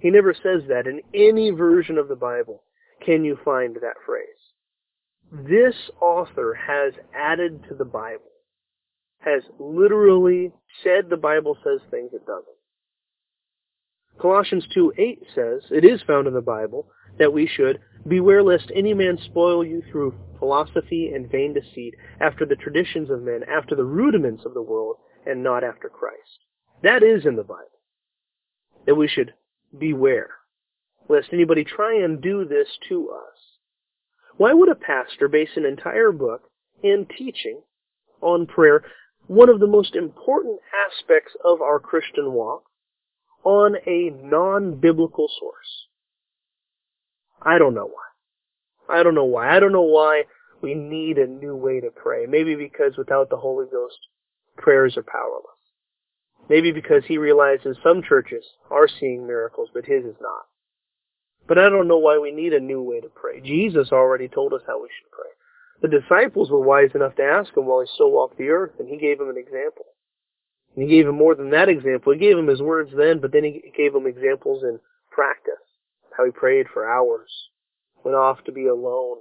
He 0.00 0.10
never 0.10 0.34
says 0.34 0.62
that 0.68 0.86
in 0.86 1.00
any 1.14 1.50
version 1.50 1.98
of 1.98 2.08
the 2.08 2.16
Bible 2.16 2.64
can 3.04 3.24
you 3.24 3.38
find 3.44 3.76
that 3.76 3.94
phrase. 4.04 4.26
This 5.30 5.74
author 6.00 6.58
has 6.66 6.94
added 7.14 7.62
to 7.68 7.76
the 7.76 7.84
Bible, 7.84 8.24
has 9.20 9.42
literally 9.60 10.50
said 10.82 11.08
the 11.08 11.16
Bible 11.16 11.56
says 11.62 11.80
things 11.90 12.10
it 12.12 12.26
doesn't. 12.26 12.44
Colossians 14.20 14.66
2.8 14.76 15.18
says, 15.34 15.70
it 15.70 15.84
is 15.84 16.02
found 16.02 16.26
in 16.26 16.34
the 16.34 16.40
Bible, 16.40 16.88
that 17.18 17.32
we 17.32 17.46
should 17.46 17.80
beware 18.06 18.42
lest 18.42 18.70
any 18.74 18.94
man 18.94 19.18
spoil 19.18 19.64
you 19.64 19.82
through 19.90 20.14
philosophy 20.38 21.12
and 21.14 21.30
vain 21.30 21.52
deceit, 21.52 21.94
after 22.20 22.46
the 22.46 22.56
traditions 22.56 23.10
of 23.10 23.22
men, 23.22 23.42
after 23.44 23.74
the 23.74 23.84
rudiments 23.84 24.44
of 24.46 24.54
the 24.54 24.62
world, 24.62 24.96
and 25.26 25.42
not 25.42 25.62
after 25.62 25.88
Christ. 25.88 26.44
That 26.82 27.02
is 27.02 27.26
in 27.26 27.36
the 27.36 27.44
Bible. 27.44 27.66
That 28.86 28.94
we 28.94 29.06
should 29.06 29.34
beware, 29.78 30.30
lest 31.08 31.28
anybody 31.32 31.62
try 31.62 31.94
and 32.02 32.22
do 32.22 32.46
this 32.46 32.68
to 32.88 33.10
us. 33.10 33.38
Why 34.38 34.54
would 34.54 34.70
a 34.70 34.74
pastor 34.74 35.28
base 35.28 35.50
an 35.56 35.66
entire 35.66 36.12
book 36.12 36.50
and 36.82 37.06
teaching 37.10 37.60
on 38.22 38.46
prayer, 38.46 38.82
one 39.26 39.50
of 39.50 39.60
the 39.60 39.66
most 39.66 39.94
important 39.94 40.60
aspects 40.88 41.32
of 41.44 41.60
our 41.60 41.78
Christian 41.78 42.32
walk, 42.32 42.64
on 43.44 43.76
a 43.86 44.10
non-biblical 44.22 45.28
source? 45.38 45.88
I 47.42 47.58
don't 47.58 47.74
know 47.74 47.86
why. 47.86 48.98
I 48.98 49.02
don't 49.02 49.14
know 49.14 49.24
why. 49.24 49.56
I 49.56 49.60
don't 49.60 49.72
know 49.72 49.82
why 49.82 50.24
we 50.60 50.74
need 50.74 51.18
a 51.18 51.26
new 51.26 51.56
way 51.56 51.80
to 51.80 51.90
pray. 51.90 52.26
Maybe 52.26 52.54
because 52.54 52.96
without 52.96 53.30
the 53.30 53.36
Holy 53.36 53.66
Ghost, 53.70 53.98
prayers 54.56 54.96
are 54.96 55.02
powerless. 55.02 55.46
Maybe 56.48 56.72
because 56.72 57.04
he 57.06 57.18
realizes 57.18 57.76
some 57.82 58.02
churches 58.02 58.44
are 58.70 58.88
seeing 58.88 59.26
miracles, 59.26 59.70
but 59.72 59.84
his 59.84 60.04
is 60.04 60.16
not. 60.20 60.46
But 61.46 61.58
I 61.58 61.68
don't 61.68 61.88
know 61.88 61.98
why 61.98 62.18
we 62.18 62.32
need 62.32 62.52
a 62.52 62.60
new 62.60 62.82
way 62.82 63.00
to 63.00 63.08
pray. 63.08 63.40
Jesus 63.40 63.92
already 63.92 64.28
told 64.28 64.52
us 64.52 64.62
how 64.66 64.82
we 64.82 64.88
should 64.88 65.10
pray. 65.10 65.30
The 65.82 66.00
disciples 66.00 66.50
were 66.50 66.60
wise 66.60 66.90
enough 66.94 67.16
to 67.16 67.22
ask 67.22 67.56
him 67.56 67.66
while 67.66 67.80
he 67.80 67.86
still 67.94 68.10
walked 68.10 68.36
the 68.36 68.50
earth, 68.50 68.72
and 68.78 68.88
he 68.88 68.98
gave 68.98 69.18
them 69.18 69.30
an 69.30 69.38
example. 69.38 69.86
And 70.74 70.84
he 70.84 70.96
gave 70.96 71.06
them 71.06 71.16
more 71.16 71.34
than 71.34 71.50
that 71.50 71.68
example. 71.68 72.12
He 72.12 72.18
gave 72.18 72.36
them 72.36 72.48
his 72.48 72.60
words 72.60 72.90
then, 72.94 73.20
but 73.20 73.32
then 73.32 73.44
he 73.44 73.72
gave 73.76 73.92
them 73.92 74.06
examples 74.06 74.62
in 74.62 74.78
practice. 75.10 75.54
How 76.20 76.26
he 76.26 76.32
prayed 76.32 76.66
for 76.68 76.86
hours, 76.86 77.30
went 78.04 78.14
off 78.14 78.44
to 78.44 78.52
be 78.52 78.66
alone. 78.66 79.20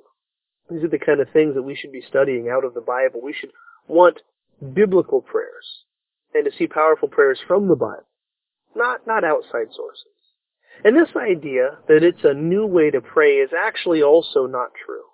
These 0.70 0.84
are 0.84 0.90
the 0.90 1.00
kind 1.00 1.22
of 1.22 1.30
things 1.32 1.56
that 1.56 1.64
we 1.64 1.74
should 1.74 1.94
be 1.94 2.04
studying 2.06 2.50
out 2.50 2.66
of 2.66 2.74
the 2.74 2.82
Bible. 2.82 3.22
We 3.24 3.32
should 3.32 3.52
want 3.88 4.20
biblical 4.74 5.22
prayers 5.22 5.86
and 6.34 6.44
to 6.44 6.52
see 6.52 6.68
powerful 6.68 7.08
prayers 7.08 7.40
from 7.48 7.70
the 7.70 7.78
Bible, 7.78 8.10
not, 8.76 9.08
not 9.08 9.24
outside 9.24 9.68
sources. 9.74 10.12
And 10.84 10.94
this 10.94 11.16
idea 11.16 11.78
that 11.88 12.04
it's 12.04 12.26
a 12.26 12.34
new 12.34 12.66
way 12.66 12.92
to 12.92 13.00
pray 13.00 13.38
is 13.38 13.52
actually 13.58 14.04
also 14.04 14.46
not 14.46 14.72
true. 14.86 15.08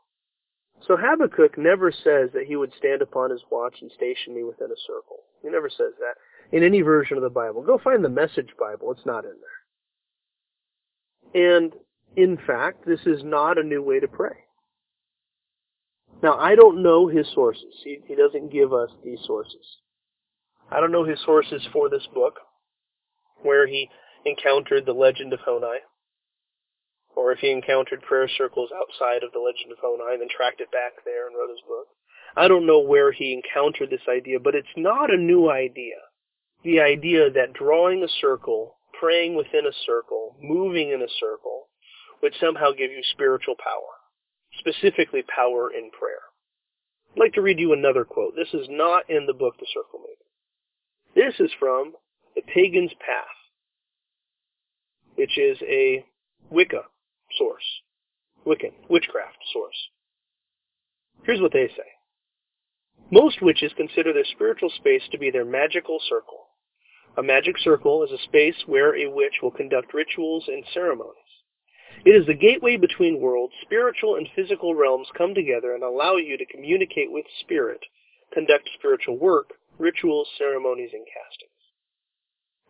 So 0.87 0.97
Habakkuk 0.97 1.55
never 1.55 1.91
says 1.91 2.31
that 2.33 2.47
he 2.47 2.55
would 2.55 2.73
stand 2.79 3.03
upon 3.03 3.29
his 3.29 3.43
watch 3.51 3.75
and 3.83 3.91
station 3.91 4.33
me 4.33 4.43
within 4.43 4.71
a 4.71 4.85
circle. 4.87 5.21
He 5.43 5.49
never 5.49 5.69
says 5.69 5.93
that 5.99 6.15
in 6.51 6.63
any 6.63 6.81
version 6.81 7.17
of 7.17 7.23
the 7.23 7.29
Bible. 7.29 7.61
Go 7.61 7.77
find 7.77 8.03
the 8.03 8.09
Message 8.09 8.49
Bible. 8.59 8.91
It's 8.91 9.05
not 9.05 9.23
in 9.23 9.37
there. 9.39 9.54
And 11.35 11.73
in 12.15 12.37
fact, 12.47 12.87
this 12.87 13.01
is 13.05 13.21
not 13.23 13.59
a 13.59 13.63
new 13.63 13.83
way 13.83 13.99
to 13.99 14.07
pray. 14.07 14.37
Now, 16.23 16.37
I 16.39 16.55
don't 16.55 16.81
know 16.81 17.07
his 17.07 17.27
sources. 17.35 17.75
He, 17.83 17.99
he 18.07 18.15
doesn't 18.15 18.53
give 18.53 18.71
us 18.71 18.89
these 19.03 19.19
sources. 19.25 19.77
I 20.71 20.79
don't 20.79 20.93
know 20.93 21.03
his 21.03 21.19
sources 21.25 21.67
for 21.73 21.89
this 21.89 22.07
book, 22.13 22.39
where 23.43 23.67
he 23.67 23.89
encountered 24.25 24.85
the 24.85 24.93
legend 24.93 25.33
of 25.33 25.41
Honi, 25.41 25.79
or 27.15 27.33
if 27.33 27.39
he 27.39 27.51
encountered 27.51 28.01
prayer 28.01 28.29
circles 28.29 28.69
outside 28.71 29.21
of 29.23 29.33
the 29.33 29.39
legend 29.39 29.73
of 29.73 29.77
Honi 29.81 30.13
and 30.13 30.21
then 30.21 30.29
tracked 30.35 30.61
it 30.61 30.71
back 30.71 31.03
there 31.03 31.27
and 31.27 31.35
wrote 31.35 31.49
his 31.49 31.61
book. 31.67 31.87
I 32.37 32.47
don't 32.47 32.65
know 32.65 32.79
where 32.79 33.11
he 33.11 33.33
encountered 33.33 33.89
this 33.89 34.07
idea, 34.09 34.39
but 34.39 34.55
it's 34.55 34.67
not 34.77 35.13
a 35.13 35.17
new 35.17 35.49
idea. 35.51 35.95
The 36.63 36.79
idea 36.79 37.29
that 37.29 37.53
drawing 37.53 38.03
a 38.03 38.07
circle, 38.21 38.74
praying 38.99 39.35
within 39.35 39.65
a 39.65 39.73
circle, 39.85 40.35
moving 40.41 40.91
in 40.91 41.01
a 41.01 41.11
circle, 41.19 41.67
would 42.21 42.33
somehow 42.39 42.71
give 42.71 42.91
you 42.91 43.01
spiritual 43.11 43.55
power, 43.55 43.95
specifically 44.59 45.23
power 45.23 45.71
in 45.71 45.91
prayer. 45.91 46.23
I'd 47.13 47.19
like 47.19 47.33
to 47.33 47.41
read 47.41 47.59
you 47.59 47.73
another 47.73 48.03
quote. 48.03 48.35
This 48.35 48.53
is 48.53 48.67
not 48.69 49.09
in 49.09 49.25
the 49.25 49.33
book 49.33 49.55
The 49.59 49.67
Circle 49.73 49.99
Maker. 49.99 50.25
This 51.15 51.39
is 51.39 51.51
from 51.59 51.93
The 52.35 52.41
Pagan's 52.41 52.93
Path, 52.99 53.37
which 55.15 55.37
is 55.37 55.57
a 55.61 56.05
Wicca 56.49 56.83
source, 57.37 57.63
Wiccan, 58.45 58.73
witchcraft 58.89 59.37
source. 59.53 59.89
Here's 61.23 61.41
what 61.41 61.53
they 61.53 61.67
say. 61.67 61.89
Most 63.11 63.41
witches 63.41 63.71
consider 63.77 64.13
their 64.13 64.25
spiritual 64.25 64.69
space 64.75 65.03
to 65.11 65.17
be 65.17 65.31
their 65.31 65.45
magical 65.45 65.99
circle. 66.09 66.44
A 67.17 67.23
magic 67.23 67.57
circle 67.57 68.03
is 68.03 68.11
a 68.11 68.21
space 68.23 68.63
where 68.65 68.95
a 68.95 69.09
witch 69.09 69.39
will 69.41 69.51
conduct 69.51 69.93
rituals 69.93 70.45
and 70.47 70.65
ceremonies. 70.73 71.15
It 72.03 72.11
is 72.11 72.27
the 72.27 72.33
gateway 72.33 72.77
between 72.77 73.21
worlds. 73.21 73.53
Spiritual 73.61 74.15
and 74.15 74.27
physical 74.35 74.75
realms 74.75 75.07
come 75.17 75.33
together 75.33 75.73
and 75.73 75.81
allow 75.81 76.17
you 76.17 76.37
to 76.37 76.45
communicate 76.45 77.11
with 77.11 77.25
spirit, 77.39 77.79
conduct 78.33 78.69
spiritual 78.77 79.17
work, 79.17 79.53
rituals, 79.79 80.27
ceremonies, 80.37 80.91
and 80.93 81.05
castings. 81.05 81.51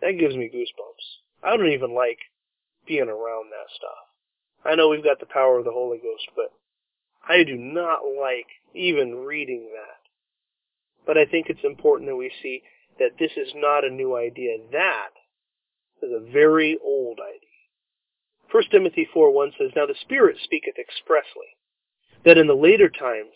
That 0.02 0.20
gives 0.20 0.36
me 0.36 0.50
goosebumps. 0.54 1.22
I 1.44 1.58
don't 1.58 1.74
even 1.74 1.94
like 1.94 2.20
being 2.88 3.10
around 3.10 3.50
that 3.50 3.74
stuff. 3.76 4.06
I 4.64 4.76
know 4.76 4.90
we've 4.90 5.04
got 5.04 5.20
the 5.20 5.26
power 5.26 5.58
of 5.58 5.66
the 5.66 5.72
Holy 5.72 5.98
Ghost, 5.98 6.30
but 6.36 6.52
I 7.28 7.44
do 7.44 7.56
not 7.56 8.02
like 8.06 8.48
even 8.74 9.26
reading 9.26 9.70
that. 9.74 10.00
But 11.06 11.18
I 11.18 11.26
think 11.26 11.48
it's 11.50 11.64
important 11.64 12.10
that 12.10 12.16
we 12.16 12.32
see 12.42 12.62
that 13.00 13.18
this 13.20 13.32
is 13.38 13.52
not 13.56 13.84
a 13.84 13.90
new 13.90 14.16
idea. 14.16 14.58
That 14.72 15.10
is 16.02 16.12
a 16.12 16.32
very 16.32 16.78
old 16.84 17.20
idea. 17.20 17.50
1 18.52 18.64
Timothy 18.72 19.08
4.1 19.14 19.52
says, 19.58 19.72
Now 19.76 19.86
the 19.86 19.96
Spirit 20.02 20.38
speaketh 20.44 20.76
expressly, 20.80 21.58
that 22.24 22.38
in 22.38 22.48
the 22.48 22.54
later 22.54 22.90
times 22.90 23.36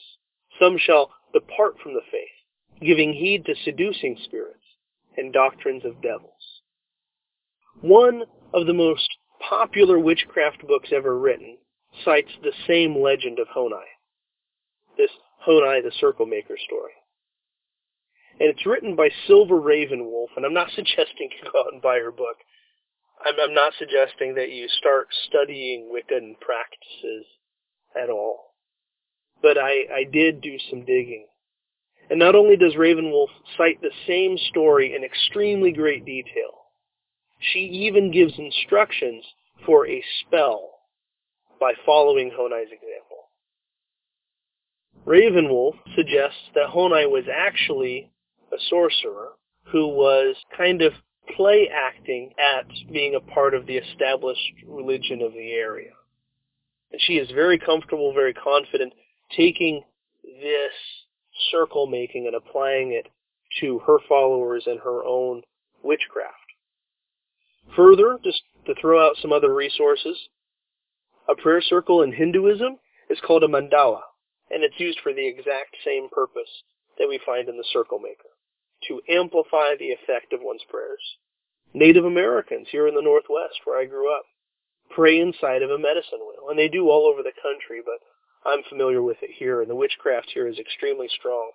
some 0.60 0.78
shall 0.78 1.12
depart 1.34 1.76
from 1.82 1.94
the 1.94 2.02
faith, 2.12 2.82
giving 2.82 3.14
heed 3.14 3.46
to 3.46 3.56
seducing 3.64 4.18
spirits 4.24 4.64
and 5.18 5.34
doctrines 5.34 5.84
of 5.86 6.02
devils. 6.02 6.62
One 7.82 8.24
of 8.54 8.68
the 8.68 8.74
most 8.74 9.10
popular 9.48 10.00
witchcraft 10.00 10.66
books 10.68 10.90
ever 10.94 11.18
written 11.18 11.58
cites 12.04 12.32
the 12.42 12.54
same 12.68 12.98
legend 12.98 13.40
of 13.40 13.48
Honai, 13.48 13.86
this 14.98 15.12
Honai 15.48 15.84
the 15.84 15.92
Circle 16.00 16.26
Maker 16.26 16.58
story. 16.66 16.92
And 18.40 18.50
it's 18.50 18.66
written 18.66 18.96
by 18.96 19.10
Silver 19.28 19.60
Ravenwolf, 19.60 20.30
and 20.36 20.46
I'm 20.46 20.54
not 20.54 20.72
suggesting 20.76 21.30
you 21.32 21.52
go 21.52 21.60
out 21.60 21.74
and 21.74 21.82
buy 21.82 22.00
her 22.00 22.12
book. 22.12 22.38
I'm, 23.26 23.36
I'm 23.40 23.54
not 23.54 23.74
suggesting 23.78 24.36
that 24.36 24.52
you 24.52 24.68
start 24.70 25.08
studying 25.28 25.92
Wiccan 25.94 26.40
practices 26.40 27.26
at 28.02 28.10
all. 28.10 28.54
But 29.42 29.58
I, 29.58 29.86
I 29.94 30.04
did 30.12 30.42
do 30.42 30.58
some 30.70 30.82
digging. 30.82 31.28
And 32.10 32.18
not 32.18 32.36
only 32.36 32.58
does 32.58 32.74
Ravenwolf 32.76 33.28
cite 33.58 33.82
the 33.82 33.92
same 34.08 34.38
story 34.50 34.96
in 34.96 35.04
extremely 35.04 35.72
great 35.72 36.06
detail, 36.06 36.66
she 37.40 37.60
even 37.60 38.12
gives 38.12 38.38
instructions 38.38 39.24
for 39.66 39.88
a 39.88 40.04
spell 40.22 40.72
by 41.60 41.74
following 41.86 42.32
Honai's 42.32 42.72
example. 42.72 43.10
Ravenwolf 45.06 45.76
suggests 45.96 46.50
that 46.56 46.70
Honai 46.74 47.10
was 47.10 47.26
actually 47.32 48.12
a 48.52 48.58
sorcerer 48.70 49.30
who 49.72 49.88
was 49.88 50.36
kind 50.56 50.82
of 50.82 50.94
play 51.36 51.70
acting 51.70 52.34
at 52.40 52.66
being 52.92 53.16
a 53.16 53.32
part 53.32 53.54
of 53.54 53.66
the 53.66 53.78
established 53.78 54.54
religion 54.68 55.22
of 55.22 55.34
the 55.34 55.52
area. 55.52 55.92
And 56.92 57.02
she 57.02 57.14
is 57.14 57.30
very 57.32 57.60
comfortable, 57.60 58.14
very 58.14 58.34
confident 58.34 58.94
taking 59.36 59.84
this 60.24 60.74
circle 61.52 61.88
making 61.88 62.26
and 62.26 62.36
applying 62.36 62.92
it 62.92 63.08
to 63.62 63.80
her 63.80 63.98
followers 64.08 64.64
and 64.66 64.80
her 64.80 65.04
own 65.04 65.44
witchcraft. 65.84 66.36
Further, 67.76 68.18
just 68.24 68.42
to 68.66 68.74
throw 68.80 69.06
out 69.06 69.18
some 69.22 69.32
other 69.32 69.54
resources, 69.54 70.18
a 71.30 71.36
prayer 71.36 71.62
circle 71.62 72.02
in 72.02 72.12
Hinduism 72.12 72.78
is 73.10 73.20
called 73.26 73.44
a 73.44 73.48
mandala, 73.48 74.02
and 74.50 74.64
it's 74.64 74.80
used 74.80 75.00
for 75.04 75.14
the 75.14 75.28
exact 75.28 75.76
same 75.86 76.10
purpose 76.10 76.50
that 76.98 77.08
we 77.08 77.20
find 77.24 77.48
in 77.48 77.58
the 77.58 77.66
circle 77.72 78.00
maker 78.00 78.29
to 78.88 79.02
amplify 79.10 79.76
the 79.76 79.92
effect 79.92 80.34
of 80.34 80.42
one's 80.42 80.64
prayers. 80.70 81.02
Native 81.74 82.06
Americans 82.06 82.68
here 82.72 82.88
in 82.88 82.96
the 82.96 83.02
Northwest, 83.02 83.62
where 83.66 83.80
I 83.80 83.86
grew 83.86 84.14
up, 84.14 84.26
pray 84.90 85.20
inside 85.20 85.62
of 85.62 85.70
a 85.70 85.78
medicine 85.78 86.20
wheel, 86.20 86.50
and 86.50 86.58
they 86.58 86.68
do 86.68 86.90
all 86.90 87.06
over 87.06 87.22
the 87.22 87.34
country, 87.42 87.82
but 87.84 88.00
I'm 88.50 88.64
familiar 88.64 89.02
with 89.02 89.18
it 89.22 89.32
here, 89.38 89.62
and 89.62 89.70
the 89.70 89.76
witchcraft 89.76 90.32
here 90.34 90.48
is 90.48 90.58
extremely 90.58 91.08
strong. 91.20 91.52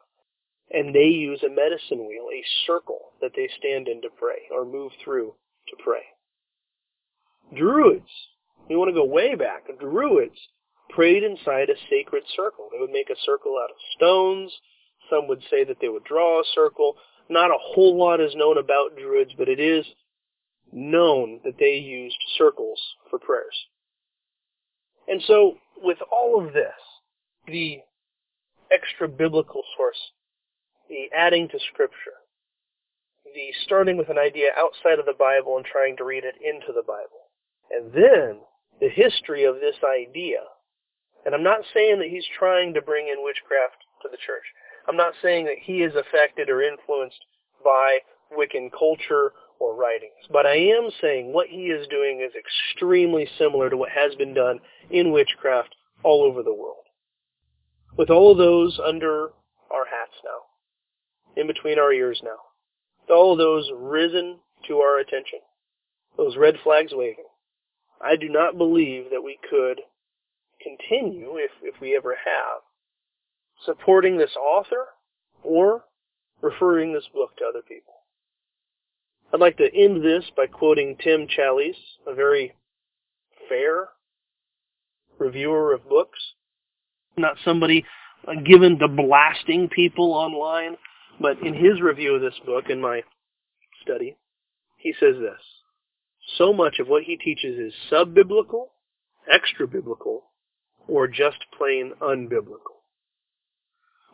And 0.71 0.95
they 0.95 1.09
use 1.09 1.43
a 1.43 1.49
medicine 1.49 2.07
wheel, 2.07 2.29
a 2.33 2.45
circle 2.67 3.13
that 3.21 3.33
they 3.35 3.49
stand 3.59 3.89
in 3.89 4.01
to 4.03 4.09
pray, 4.09 4.49
or 4.51 4.65
move 4.65 4.93
through 5.03 5.35
to 5.69 5.77
pray. 5.83 6.03
Druids, 7.57 8.09
you 8.69 8.79
want 8.79 8.89
to 8.89 8.95
go 8.95 9.05
way 9.05 9.35
back, 9.35 9.65
Druids 9.79 10.39
prayed 10.91 11.23
inside 11.23 11.69
a 11.71 11.89
sacred 11.91 12.23
circle. 12.37 12.69
They 12.73 12.79
would 12.79 12.91
make 12.91 13.11
a 13.11 13.21
circle 13.25 13.59
out 13.63 13.71
of 13.71 13.77
stones. 13.97 14.53
Some 15.11 15.29
would 15.29 15.43
say 15.51 15.65
that 15.65 15.79
they 15.81 15.89
would 15.89 16.05
draw 16.05 16.41
a 16.41 16.45
circle. 16.55 16.97
Not 17.29 17.51
a 17.51 17.59
whole 17.59 17.97
lot 17.99 18.21
is 18.21 18.35
known 18.35 18.59
about 18.59 18.97
Druids, 18.97 19.33
but 19.37 19.49
it 19.49 19.61
is 19.61 19.87
known 20.73 21.41
that 21.45 21.59
they 21.59 21.77
used 21.77 22.17
circles 22.37 22.81
for 23.11 23.19
prayers. 23.19 23.67
And 25.07 25.23
so 25.27 25.59
with 25.83 25.99
all 26.11 26.45
of 26.45 26.53
this, 26.53 26.73
the 27.47 27.81
extra 28.73 29.09
biblical 29.09 29.63
source, 29.77 29.99
the 30.89 31.09
adding 31.17 31.49
to 31.49 31.59
scripture, 31.73 32.19
the 33.25 33.53
starting 33.65 33.97
with 33.97 34.09
an 34.09 34.19
idea 34.19 34.51
outside 34.57 34.99
of 34.99 35.07
the 35.07 35.19
Bible 35.19 35.57
and 35.57 35.67
trying 35.67 35.97
to 35.97 36.05
read 36.05 36.25
it 36.25 36.37
into 36.41 36.73
the 36.73 36.83
Bible, 36.87 37.31
and 37.71 37.93
then 37.93 38.41
the 38.81 38.89
history 38.89 39.45
of 39.45 39.57
this 39.57 39.77
idea. 39.85 40.41
And 41.25 41.35
I'm 41.35 41.43
not 41.43 41.65
saying 41.73 41.99
that 42.01 42.11
he's 42.11 42.27
trying 42.39 42.75
to 42.75 42.83
bring 42.83 43.09
in 43.09 43.25
witchcraft 43.25 43.81
to 44.03 44.09
the 44.11 44.19
church. 44.19 44.45
I'm 44.89 44.97
not 44.97 45.15
saying 45.23 45.47
that 45.47 45.59
he 45.61 45.83
is 45.83 45.95
affected 45.95 46.49
or 46.51 46.63
influenced 46.63 47.25
by 47.65 47.99
Wiccan 48.37 48.71
culture 48.71 49.33
or 49.59 49.75
writings. 49.75 50.13
But 50.31 50.47
I 50.47 50.57
am 50.57 50.91
saying 51.01 51.33
what 51.33 51.49
he 51.49 51.67
is 51.67 51.87
doing 51.89 52.21
is 52.21 52.33
extremely 52.39 53.29
similar 53.39 53.71
to 53.71 53.77
what 53.77 53.91
has 53.91 54.15
been 54.17 54.35
done 54.35 54.61
in 54.91 55.13
witchcraft 55.13 55.75
all 56.03 56.23
over 56.23 56.43
the 56.43 56.55
world. 56.55 56.85
With 57.97 58.11
all 58.11 58.33
of 58.33 58.39
those 58.39 58.79
under 58.85 59.31
our 59.71 59.87
hats 59.87 60.17
now, 60.25 61.41
in 61.41 61.47
between 61.47 61.79
our 61.79 61.93
ears 61.93 62.21
now, 62.23 62.39
all 63.09 63.33
of 63.33 63.39
those 63.39 63.71
risen 63.75 64.39
to 64.69 64.79
our 64.79 64.99
attention, 64.99 65.41
those 66.17 66.37
red 66.37 66.57
flags 66.63 66.93
waving, 66.95 67.25
I 68.01 68.17
do 68.17 68.29
not 68.29 68.59
believe 68.59 69.11
that 69.11 69.23
we 69.23 69.39
could 69.49 69.81
continue, 70.61 71.37
if, 71.37 71.51
if 71.63 71.81
we 71.81 71.97
ever 71.97 72.17
have, 72.25 72.63
supporting 73.65 74.19
this 74.19 74.37
author 74.37 74.87
or 75.43 75.85
referring 76.43 76.93
this 76.93 77.09
book 77.15 77.37
to 77.37 77.45
other 77.45 77.63
people. 77.67 77.95
I'd 79.33 79.41
like 79.41 79.57
to 79.57 79.75
end 79.75 80.05
this 80.05 80.25
by 80.37 80.47
quoting 80.47 80.97
Tim 81.03 81.27
Challies, 81.27 81.77
a 82.07 82.15
very 82.15 82.55
fair 83.49 83.89
reviewer 85.19 85.73
of 85.73 85.89
books. 85.89 86.19
Not 87.17 87.37
somebody 87.45 87.85
uh, 88.27 88.41
given 88.47 88.79
to 88.79 88.89
blasting 88.89 89.69
people 89.69 90.13
online, 90.13 90.77
but 91.21 91.39
in 91.41 91.55
his 91.55 91.81
review 91.81 92.15
of 92.15 92.21
this 92.21 92.39
book, 92.45 92.65
in 92.69 92.81
my 92.81 93.03
study, 93.83 94.17
he 94.77 94.95
says 94.99 95.17
this. 95.21 95.41
So 96.39 96.53
much 96.53 96.79
of 96.79 96.89
what 96.89 97.05
he 97.05 97.17
teaches 97.17 97.59
is 97.59 97.75
sub-biblical, 97.91 98.73
extra-biblical, 99.33 100.25
or 100.89 101.07
just 101.07 101.39
plain 101.57 101.93
unbiblical. 102.01 102.74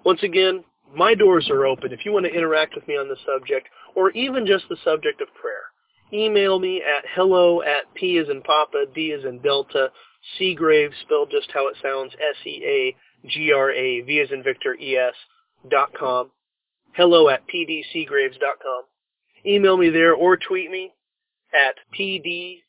Once 0.05 0.23
again, 0.23 0.65
my 0.95 1.15
doors 1.15 1.49
are 1.51 1.67
open. 1.67 1.93
If 1.93 2.05
you 2.05 2.13
want 2.13 2.27
to 2.27 2.33
interact 2.35 2.75
with 2.75 2.87
me 2.89 2.95
on 2.97 3.09
the 3.09 3.17
subject, 3.27 3.69
or 3.95 4.11
even 4.11 4.47
just 4.47 4.65
the 4.69 4.77
subject 4.85 5.21
of 5.21 5.29
prayer, 5.35 5.65
email 6.13 6.59
me 6.59 6.83
at 6.83 7.05
hello 7.15 7.63
at 7.63 7.93
P 7.95 8.19
as 8.19 8.29
in 8.29 8.43
Papa, 8.43 8.87
D 8.95 9.13
as 9.13 9.25
in 9.25 9.39
Delta, 9.41 9.93
Seagrave, 10.39 10.93
spelled 11.03 11.31
just 11.31 11.51
how 11.53 11.69
it 11.69 11.77
sounds, 11.83 12.13
S-E-A-G-R-A, 12.15 14.01
V 14.03 14.21
as 14.21 14.31
in 14.33 14.43
Victor, 14.43 14.75
E-S, 14.75 15.15
dot 15.69 15.93
com. 15.99 16.31
Hello 16.93 17.29
at 17.29 17.47
pdseagraves 17.47 18.39
dot 18.41 18.59
com. 18.63 18.85
Email 19.47 19.77
me 19.77 19.91
there 19.91 20.15
or 20.15 20.37
tweet 20.37 20.71
me 20.71 20.93
at 21.55 21.77
P-D-E-R-R-I-C-K-S, 21.93 22.65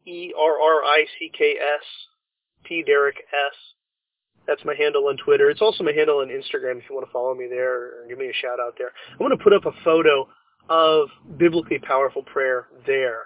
P 2.63 2.83
Derrick 2.83 3.17
S. 3.17 3.55
That's 4.47 4.63
my 4.65 4.75
handle 4.75 5.07
on 5.07 5.17
Twitter. 5.17 5.49
It's 5.49 5.61
also 5.61 5.83
my 5.83 5.93
handle 5.93 6.19
on 6.19 6.27
Instagram 6.27 6.77
if 6.77 6.89
you 6.89 6.95
want 6.95 7.07
to 7.07 7.11
follow 7.11 7.35
me 7.35 7.47
there 7.49 7.73
or 7.73 8.05
give 8.09 8.17
me 8.17 8.27
a 8.29 8.33
shout 8.33 8.59
out 8.59 8.75
there. 8.77 8.91
I'm 9.11 9.19
going 9.19 9.37
to 9.37 9.43
put 9.43 9.53
up 9.53 9.65
a 9.65 9.71
photo 9.83 10.27
of 10.69 11.09
biblically 11.37 11.79
powerful 11.79 12.23
prayer 12.23 12.67
there, 12.85 13.23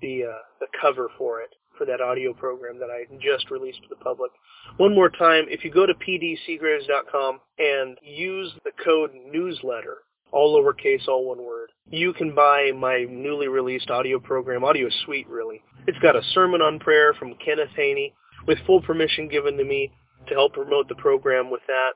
the 0.00 0.24
uh, 0.24 0.38
the 0.60 0.66
cover 0.80 1.08
for 1.18 1.40
it 1.40 1.50
for 1.78 1.86
that 1.86 2.00
audio 2.00 2.32
program 2.32 2.78
that 2.78 2.90
I 2.90 3.04
just 3.20 3.50
released 3.50 3.82
to 3.82 3.88
the 3.88 3.96
public. 3.96 4.30
One 4.76 4.94
more 4.94 5.08
time, 5.08 5.46
if 5.48 5.64
you 5.64 5.70
go 5.70 5.86
to 5.86 5.94
pdseagraves.com 5.94 7.40
and 7.58 7.98
use 8.02 8.52
the 8.64 8.72
code 8.84 9.10
newsletter, 9.32 9.98
all 10.32 10.56
lowercase, 10.56 11.08
all 11.08 11.26
one 11.26 11.42
word, 11.44 11.70
you 11.90 12.12
can 12.12 12.34
buy 12.34 12.72
my 12.76 13.06
newly 13.08 13.48
released 13.48 13.90
audio 13.90 14.18
program, 14.18 14.64
audio 14.64 14.88
suite 15.04 15.28
really. 15.28 15.62
It's 15.86 15.98
got 15.98 16.16
a 16.16 16.22
sermon 16.32 16.62
on 16.62 16.78
prayer 16.78 17.14
from 17.14 17.34
Kenneth 17.44 17.70
Haney 17.74 18.14
with 18.46 18.58
full 18.66 18.82
permission 18.82 19.28
given 19.28 19.56
to 19.56 19.64
me 19.64 19.92
to 20.28 20.34
help 20.34 20.54
promote 20.54 20.88
the 20.88 20.94
program 20.94 21.50
with 21.50 21.62
that. 21.66 21.92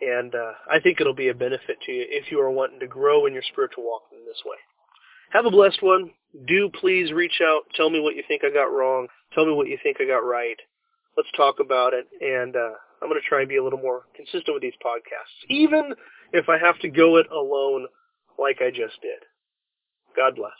And 0.00 0.34
uh, 0.34 0.52
I 0.70 0.80
think 0.80 1.00
it'll 1.00 1.14
be 1.14 1.28
a 1.28 1.34
benefit 1.34 1.76
to 1.84 1.92
you 1.92 2.06
if 2.08 2.30
you 2.30 2.40
are 2.40 2.50
wanting 2.50 2.80
to 2.80 2.86
grow 2.86 3.26
in 3.26 3.34
your 3.34 3.42
spiritual 3.52 3.84
walk 3.84 4.02
in 4.12 4.24
this 4.24 4.42
way. 4.46 4.56
Have 5.32 5.46
a 5.46 5.50
blessed 5.50 5.82
one. 5.82 6.10
Do 6.46 6.70
please 6.80 7.12
reach 7.12 7.40
out. 7.42 7.62
Tell 7.74 7.90
me 7.90 8.00
what 8.00 8.16
you 8.16 8.22
think 8.26 8.42
I 8.44 8.50
got 8.50 8.72
wrong. 8.72 9.08
Tell 9.34 9.46
me 9.46 9.52
what 9.52 9.68
you 9.68 9.78
think 9.82 9.98
I 10.00 10.06
got 10.06 10.24
right. 10.24 10.56
Let's 11.16 11.28
talk 11.36 11.60
about 11.60 11.92
it. 11.92 12.06
And 12.20 12.56
uh, 12.56 12.72
I'm 13.02 13.08
going 13.08 13.20
to 13.20 13.28
try 13.28 13.40
and 13.40 13.48
be 13.48 13.56
a 13.56 13.64
little 13.64 13.78
more 13.78 14.02
consistent 14.14 14.54
with 14.54 14.62
these 14.62 14.78
podcasts, 14.84 15.48
even 15.48 15.94
if 16.32 16.48
I 16.48 16.58
have 16.58 16.78
to 16.80 16.88
go 16.88 17.16
it 17.16 17.26
alone 17.30 17.86
like 18.38 18.58
I 18.60 18.70
just 18.70 19.00
did. 19.02 19.20
God 20.16 20.36
bless. 20.36 20.52